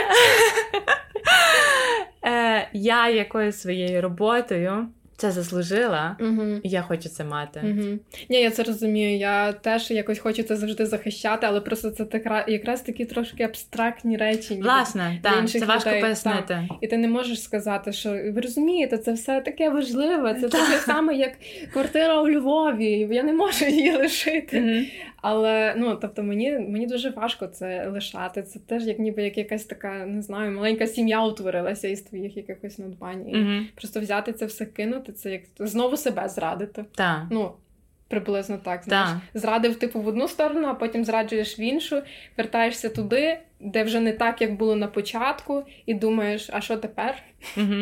[2.27, 6.43] Е, я якоюсь своєю роботою це заслужила, угу.
[6.63, 7.61] і я хочу це мати.
[7.65, 7.99] Угу.
[8.29, 9.19] Ні, я це розумію.
[9.19, 14.17] Я теж якось хочу це завжди захищати, але просто це так, якраз такі трошки абстрактні
[14.17, 14.61] речі.
[14.63, 16.03] Власне, так, це важко людей.
[16.03, 16.47] пояснити.
[16.49, 16.79] Так.
[16.81, 20.35] І ти не можеш сказати, що ви розумієте, це все таке важливе.
[20.41, 21.33] Це таке саме, як
[21.73, 23.09] квартира у Львові.
[23.11, 24.61] Я не можу її лишити.
[24.61, 24.87] Угу.
[25.27, 28.43] Але ну тобто мені мені дуже важко це лишати.
[28.43, 32.79] Це теж як ніби як якась така, не знаю, маленька сім'я утворилася із твоїх якихось
[32.79, 33.29] надбань.
[33.29, 33.67] І угу.
[33.75, 36.85] Просто взяти це все кинути, це як знову себе зрадити.
[36.95, 37.23] Так.
[37.31, 37.53] Ну,
[38.09, 38.83] Приблизно так.
[38.83, 39.11] знаєш.
[39.35, 42.03] Зрадив типу в одну сторону, а потім зраджуєш в іншу,
[42.37, 47.23] вертаєшся туди, де вже не так, як було на початку, і думаєш, а що тепер?
[47.57, 47.75] Угу.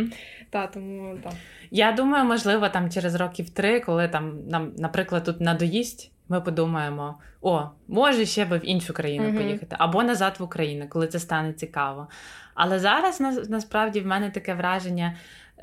[0.51, 1.33] Та, тому, та.
[1.71, 7.19] Я думаю, можливо, там через років три, коли там нам, наприклад, тут надоїсть ми подумаємо:
[7.41, 9.37] о, може ще би в іншу країну uh-huh.
[9.37, 12.09] поїхати, або назад в Україну, коли це стане цікаво.
[12.55, 15.17] Але зараз насправді в мене таке враження.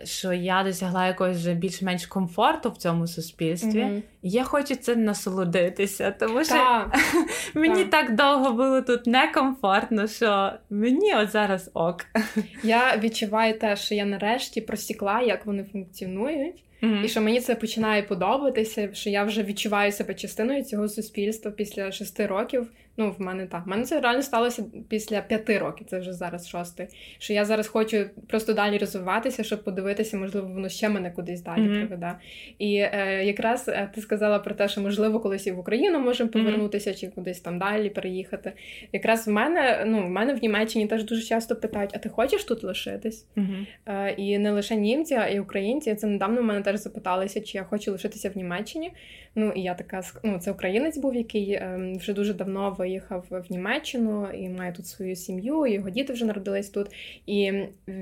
[0.04, 4.02] Що я досягла якогось вже більш-менш комфорту в цьому суспільстві, mm-hmm.
[4.22, 6.92] і я хочу цим насолодитися, тому що та,
[7.54, 7.90] мені та.
[7.90, 12.06] так довго було тут некомфортно, що мені от зараз ок.
[12.64, 17.06] Я відчуваю те, що я нарешті просікла, як вони функціонують, Mm-hmm.
[17.06, 21.92] І що мені це починає подобатися, що я вже відчуваю себе частиною цього суспільства після
[21.92, 22.68] шести років.
[23.00, 23.66] Ну, в мене так.
[23.66, 26.88] В мене це реально сталося після п'яти років, це вже зараз шостий.
[27.18, 31.62] Що я зараз хочу просто далі розвиватися, щоб подивитися, можливо, воно ще мене кудись далі
[31.62, 31.88] mm-hmm.
[31.88, 32.16] приведе.
[32.58, 36.30] І е, якраз е, ти сказала про те, що можливо колись і в Україну можемо
[36.30, 37.00] повернутися, mm-hmm.
[37.00, 38.54] чи кудись там далі переїхати.
[38.94, 42.44] Якраз в мене, ну, в мене в Німеччині теж дуже часто питають: а ти хочеш
[42.44, 43.28] тут лишитись?
[43.86, 45.96] Е, і не лише німці, а й українці.
[45.96, 48.92] Це недавно в мене теж запиталися, чи я хочу лишитися в Німеччині.
[49.36, 53.52] Ну і я така ну, це українець був, який е, вже дуже давно виїхав в
[53.52, 56.88] Німеччину і має тут свою сім'ю, його діти вже народились тут.
[57.26, 57.52] І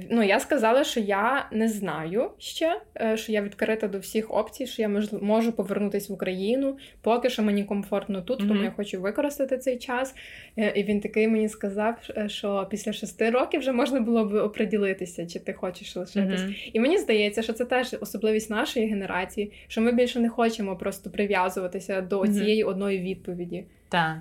[0.10, 4.68] ну, я сказала, що я не знаю ще, е, що я відкрита до всіх опцій,
[4.68, 4.90] що я
[5.22, 6.78] можу повернутися в Україну.
[7.02, 8.48] Поки що мені комфортно тут, mm-hmm.
[8.48, 10.16] тому я хочу використати цей час.
[10.58, 14.34] Е, і він такий мені сказав, е, що після шести років вже можна було б
[14.34, 16.42] оприділитися, чи ти хочеш лишитись.
[16.42, 16.72] Mm-hmm.
[16.74, 21.10] І мені здається, що це теж особливість нашої генерації, що ми більше не хочемо просто
[21.10, 22.34] прив'язуватися до mm-hmm.
[22.34, 23.66] цієї одної відповіді.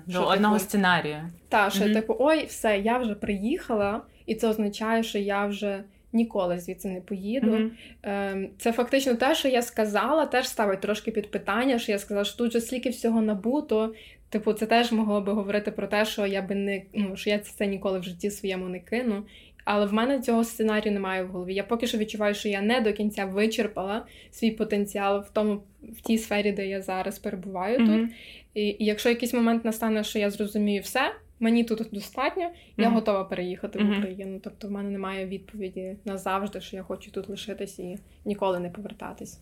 [0.05, 1.17] До що, одного типу, сценарію.
[1.49, 1.93] Так, що mm-hmm.
[1.93, 5.83] типу, ой, все, я вже приїхала, і це означає, що я вже.
[6.13, 7.71] Ніколи звідси не поїду.
[8.03, 8.47] Mm-hmm.
[8.57, 12.37] Це фактично те, що я сказала, теж ставить трошки під питання, що я сказала, що
[12.37, 13.93] тут же стільки всього набуто.
[14.29, 17.39] Типу, це теж могло би говорити про те, що я би не ну, що я
[17.39, 19.23] це ніколи в житті своєму не кину.
[19.69, 21.53] Але в мене цього сценарію немає в голові.
[21.53, 26.01] Я поки що відчуваю, що я не до кінця вичерпала свій потенціал в тому, в
[26.01, 28.01] тій сфері, де я зараз перебуваю mm-hmm.
[28.01, 28.09] тут.
[28.57, 32.93] І, і якщо якийсь момент настане, що я зрозумію все, Мені тут достатньо, я mm-hmm.
[32.93, 33.95] готова переїхати mm-hmm.
[33.95, 34.39] в Україну.
[34.43, 39.39] Тобто в мене немає відповіді назавжди, що я хочу тут лишитись і ніколи не повертатись.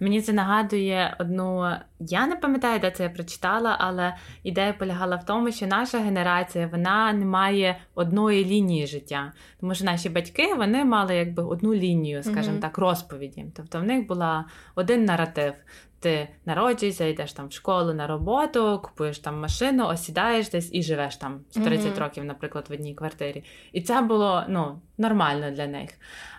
[0.00, 1.76] Мені це нагадує одну.
[2.00, 6.66] Я не пам'ятаю, де це я прочитала, але ідея полягала в тому, що наша генерація
[6.66, 9.32] вона не має одної лінії життя.
[9.60, 12.60] Тому що наші батьки вони мали якби одну лінію, скажімо mm-hmm.
[12.60, 13.44] так, розповіді.
[13.56, 14.44] Тобто в них була
[14.74, 15.52] один наратив
[16.06, 21.16] ти народжуєшся, йдеш там в школу на роботу, купуєш там машину, осідаєш десь і живеш
[21.16, 21.98] там 30 mm-hmm.
[21.98, 23.44] років, наприклад, в одній квартирі.
[23.72, 25.90] І це було ну, нормально для них.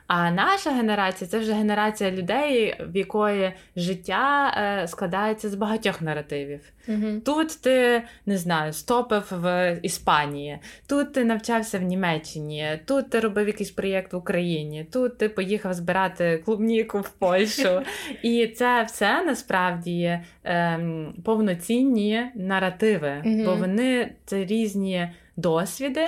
[0.08, 6.62] А наша генерація це вже генерація людей, в якої життя е, складається з багатьох наративів.
[6.88, 7.20] Угу.
[7.26, 13.48] Тут ти не знаю, стопив в Іспанії, тут ти навчався в Німеччині, тут ти робив
[13.48, 17.82] якийсь проєкт в Україні, тут ти поїхав збирати клубніку в Польщу.
[18.22, 20.80] І це все насправді е,
[21.26, 23.44] повноцінні наративи, угу.
[23.46, 26.08] бо вони це різні досвіди.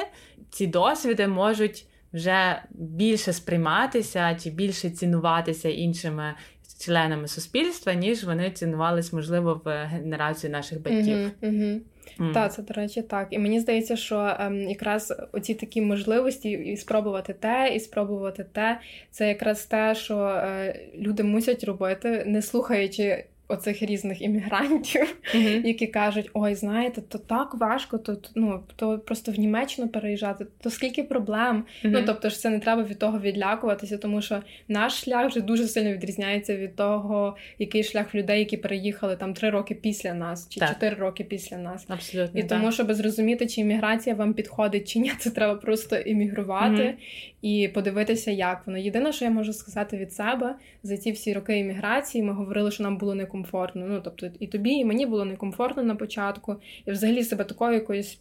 [0.50, 6.34] Ці досвіди можуть вже більше сприйматися чи більше цінуватися іншими
[6.80, 11.18] членами суспільства, ніж вони цінувались, можливо, в генерацію наших батьків.
[11.18, 11.80] Mm-hmm, mm-hmm.
[12.20, 12.34] Mm.
[12.34, 13.28] Так, це до речі, так.
[13.32, 18.80] І мені здається, що ем, якраз оці такі можливості і спробувати те, і спробувати те,
[19.12, 25.62] це якраз те, що е, люди мусять робити, не слухаючи оцих різних іммігрантів, mm-hmm.
[25.68, 30.70] які кажуть: ой, знаєте, то так важко, то ну то просто в Німеччину переїжджати, то
[30.70, 31.56] скільки проблем.
[31.58, 31.90] Mm-hmm.
[31.90, 35.68] Ну тобто ж це не треба від того відлякуватися, тому що наш шлях вже дуже
[35.68, 40.60] сильно відрізняється від того, який шлях людей, які переїхали там три роки після нас, чи
[40.60, 41.86] чотири роки після нас.
[41.88, 42.60] Абсолютно і так.
[42.60, 46.94] тому, щоб зрозуміти, чи імміграція вам підходить чи ні, це треба просто іммігрувати mm-hmm.
[47.42, 48.78] І подивитися, як воно.
[48.78, 52.84] Єдине, що я можу сказати від себе за ці всі роки імміграції, ми говорили, що
[52.84, 53.86] нам було некомфортно.
[53.88, 58.20] Ну тобто, і тобі, і мені було некомфортно на початку, і взагалі себе такою якоюсь.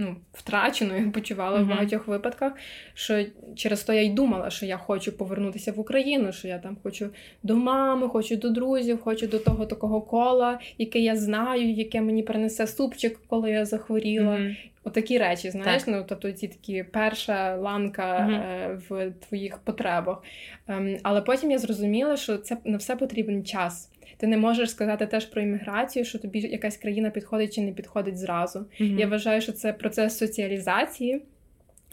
[0.00, 1.64] Ну, втраченою почувала uh-huh.
[1.64, 2.52] в багатьох випадках,
[2.94, 3.24] що
[3.56, 7.10] через то я й думала, що я хочу повернутися в Україну, що я там хочу
[7.42, 12.22] до мами, хочу до друзів, хочу до того такого кола, яке я знаю, яке мені
[12.22, 14.36] принесе супчик, коли я захворіла.
[14.36, 14.56] Uh-huh.
[14.84, 15.94] Отакі речі, знаєш, так.
[15.94, 18.34] ну тобто ці такі перша ланка uh-huh.
[18.34, 20.22] е, в твоїх потребах.
[20.68, 23.90] Ем, але потім я зрозуміла, що це на все потрібен час.
[24.20, 28.18] Ти не можеш сказати теж про імміграцію, що тобі якась країна підходить чи не підходить
[28.18, 28.58] зразу.
[28.58, 28.98] Uh-huh.
[28.98, 31.22] Я вважаю, що це процес соціалізації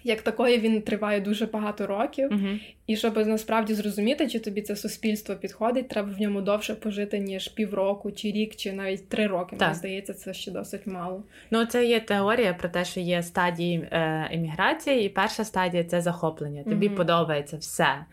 [0.04, 2.60] як такої він триває дуже багато років, uh-huh.
[2.88, 7.48] і щоб насправді зрозуміти, чи тобі це суспільство підходить, треба в ньому довше пожити, ніж
[7.48, 9.56] півроку, чи рік, чи навіть три роки.
[9.56, 9.68] Так.
[9.68, 11.24] Мені здається, це ще досить мало.
[11.52, 13.88] Ну, це є теорія про те, що є стадії
[14.32, 16.64] еміграції, і перша стадія це захоплення.
[16.64, 16.96] Тобі uh-huh.
[16.96, 18.06] подобається все.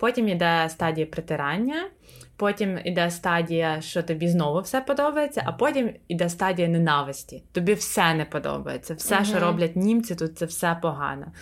[0.00, 1.90] Потім йде стадія притирання.
[2.36, 7.44] Потім іде стадія, що тобі знову все подобається, а потім іде стадія ненависті.
[7.52, 8.94] Тобі все не подобається.
[8.94, 11.32] Все, uh що роблять німці, тут це все погано.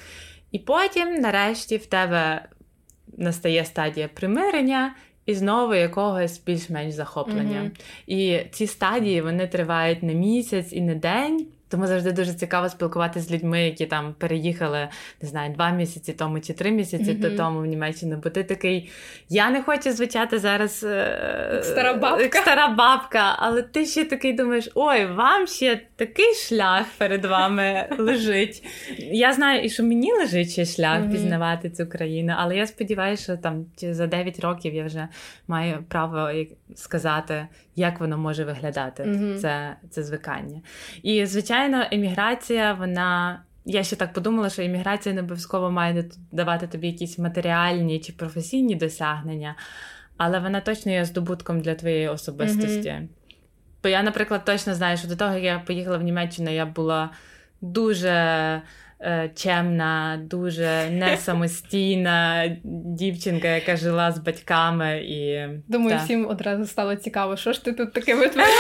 [0.52, 2.48] І потім, нарешті, в тебе
[3.16, 4.94] настає стадія примирення
[5.26, 7.62] і знову якогось більш-менш захоплення.
[7.62, 11.46] uh І ці стадії вони тривають не місяць і не день.
[11.68, 14.88] Тому завжди дуже цікаво спілкуватися з людьми, які там переїхали
[15.22, 17.36] не знаю, два місяці тому чи три місяці mm-hmm.
[17.36, 18.20] тому в Німеччину.
[18.24, 18.90] Бо ти такий,
[19.28, 22.40] я не хочу звучати зараз е- стара бабка.
[22.42, 28.64] стара бабка, але ти ще такий думаєш: ой, вам ще такий шлях перед вами лежить.
[28.98, 31.12] Я знаю, і що мені лежить ще шлях mm-hmm.
[31.12, 35.08] пізнавати цю країну, але я сподіваюся, що там за 9 років я вже
[35.48, 36.30] маю право
[36.74, 37.48] сказати,
[37.79, 39.03] як воно може виглядати.
[39.03, 39.39] Mm-hmm.
[39.39, 40.61] Це, Це звикання.
[41.03, 43.43] І звичайно еміграція, вона.
[43.64, 48.74] Я ще так подумала, що імміграція не обов'язково має давати тобі якісь матеріальні чи професійні
[48.74, 49.57] досягнення,
[50.16, 52.89] але вона точно є здобутком для твоєї особистості.
[52.89, 53.07] Mm-hmm.
[53.83, 57.11] Бо я, наприклад, точно знаю, що до того, як я поїхала в Німеччину, я була
[57.61, 58.62] дуже
[59.34, 64.99] чемна, дуже несамостійна дівчинка, яка жила з батьками.
[64.99, 65.49] і...
[65.68, 66.05] Думаю, та.
[66.05, 68.53] всім одразу стало цікаво, що ж ти тут таке витворяти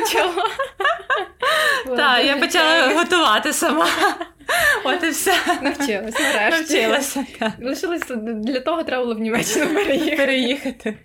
[0.00, 0.44] почала.
[1.96, 3.86] Так, я почала готувати сама.
[4.84, 5.32] От і все.
[5.62, 6.74] Навчилась, нарешті.
[6.74, 7.24] Навчилася.
[7.62, 10.16] Лишилося для того треба було в Німеччину переїхати.
[10.16, 10.96] переїхати.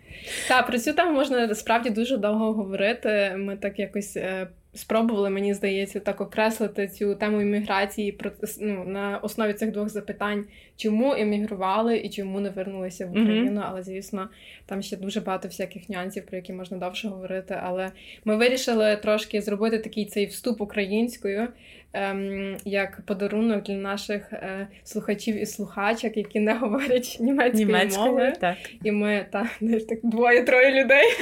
[0.48, 3.36] Так, про цю тему можна справді дуже довго говорити.
[3.38, 8.20] Ми так якось е, спробували, мені здається, так окреслити цю тему імміграції
[8.60, 10.46] ну, на основі цих двох запитань,
[10.78, 13.62] чому емігрували і чому не вернулися в Україну.
[13.62, 13.68] Mm-hmm.
[13.70, 14.30] Але звісно,
[14.66, 17.60] там ще дуже багато всяких нюансів, про які можна довше говорити.
[17.64, 17.92] Але
[18.26, 21.48] ми вирішили трошки зробити такий цей вступ українською
[21.96, 28.34] ем, як подарунок для наших е, слухачів і слухачок, які не говорять німецькою, німецькою мовою.
[28.42, 28.58] Так.
[28.84, 29.48] І ми так,
[29.90, 31.06] так двоє-троє людей,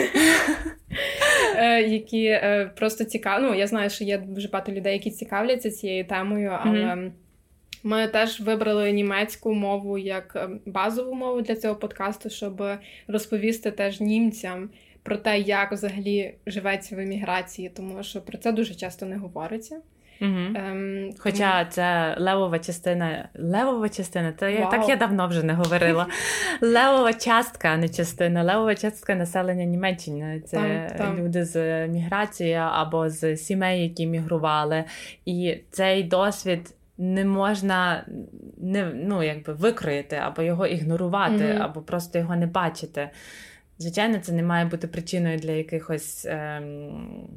[1.56, 3.44] е, які е, просто цікаві.
[3.44, 7.12] Ну, я знаю, що є дуже багато людей, які цікавляться цією темою, але.
[7.86, 12.64] Ми теж вибрали німецьку мову як ем, базову мову для цього подкасту, щоб
[13.08, 14.70] розповісти теж німцям
[15.04, 19.82] про те, як взагалі живеться в еміграції, тому що про це дуже часто не говориться.
[20.24, 20.56] Угу.
[20.56, 26.08] Ем, Хоча це левова частина, левова частина, то я так я давно вже не говорила.
[26.62, 30.42] Левова частка, а не частина, левова частка населення Німеччини.
[30.46, 31.26] Це там, там.
[31.26, 34.84] люди з міграції або з сімей, які мігрували.
[35.26, 36.76] І цей досвід.
[36.98, 38.06] Не можна
[38.58, 41.62] не, ну, якби викроїти, або його ігнорувати, mm-hmm.
[41.62, 43.10] або просто його не бачити.
[43.78, 47.28] Звичайно, це не має бути причиною для якихось ем,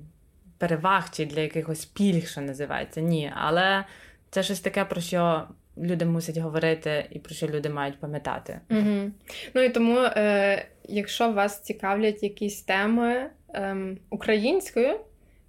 [0.58, 3.00] переваг чи для якихось пільг, що називається.
[3.00, 3.32] Ні.
[3.36, 3.84] Але
[4.30, 5.48] це щось таке, про що
[5.78, 8.60] люди мусять говорити і про що люди мають пам'ятати.
[8.70, 9.10] Угу.
[9.54, 13.76] Ну і тому, е, якщо вас цікавлять якісь теми е,
[14.10, 15.00] українською.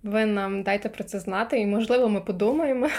[0.07, 2.89] Ви нам дайте про це знати, і, можливо, ми подумаємо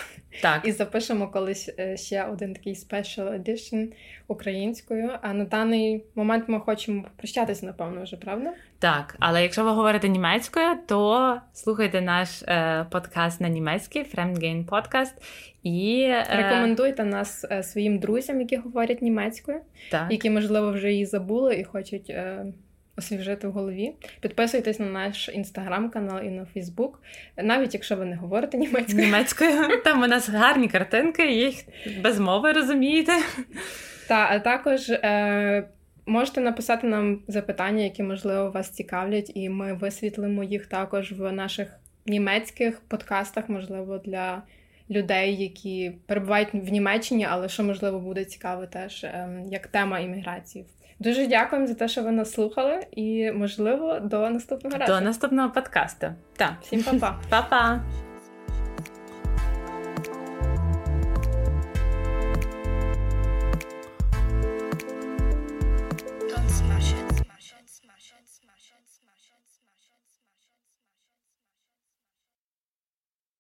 [0.43, 0.61] так.
[0.65, 3.93] і запишемо колись е, ще один такий special edition
[4.27, 5.11] українською.
[5.23, 8.53] А на даний момент ми хочемо попрощатися, напевно, вже правда?
[8.79, 15.13] Так, але якщо ви говорите німецькою, то слухайте наш е, подкаст на німецький Fremdgehen Podcast.
[15.63, 16.27] І е...
[16.31, 20.07] рекомендуйте нас е, своїм друзям, які говорять німецькою, так.
[20.11, 22.13] які можливо вже її забули і хочуть
[22.99, 23.93] освіжити в голові.
[24.21, 27.03] Підписуйтесь на наш інстаграм-канал і на Фейсбук,
[27.37, 29.05] навіть якщо ви не говорите німецькою.
[29.05, 29.83] Німецькою.
[29.85, 31.55] Там у нас гарні картинки, їх
[32.03, 33.13] без мови розумієте.
[34.09, 35.69] Та, а також е,
[36.07, 41.69] можете написати нам запитання, які, можливо, вас цікавлять, і ми висвітлимо їх також в наших
[42.07, 44.43] німецьких подкастах, можливо, для
[44.91, 50.65] людей, які перебувають в Німеччині, але що можливо буде цікаво теж ем, як тема імміграції.
[50.99, 54.93] Дуже дякуємо за те, що ви нас слухали, і можливо до наступного разу.
[54.93, 56.07] До наступного подкасту.
[56.37, 56.53] Так.
[56.63, 57.19] Всім па-па.
[57.31, 57.81] Па-па.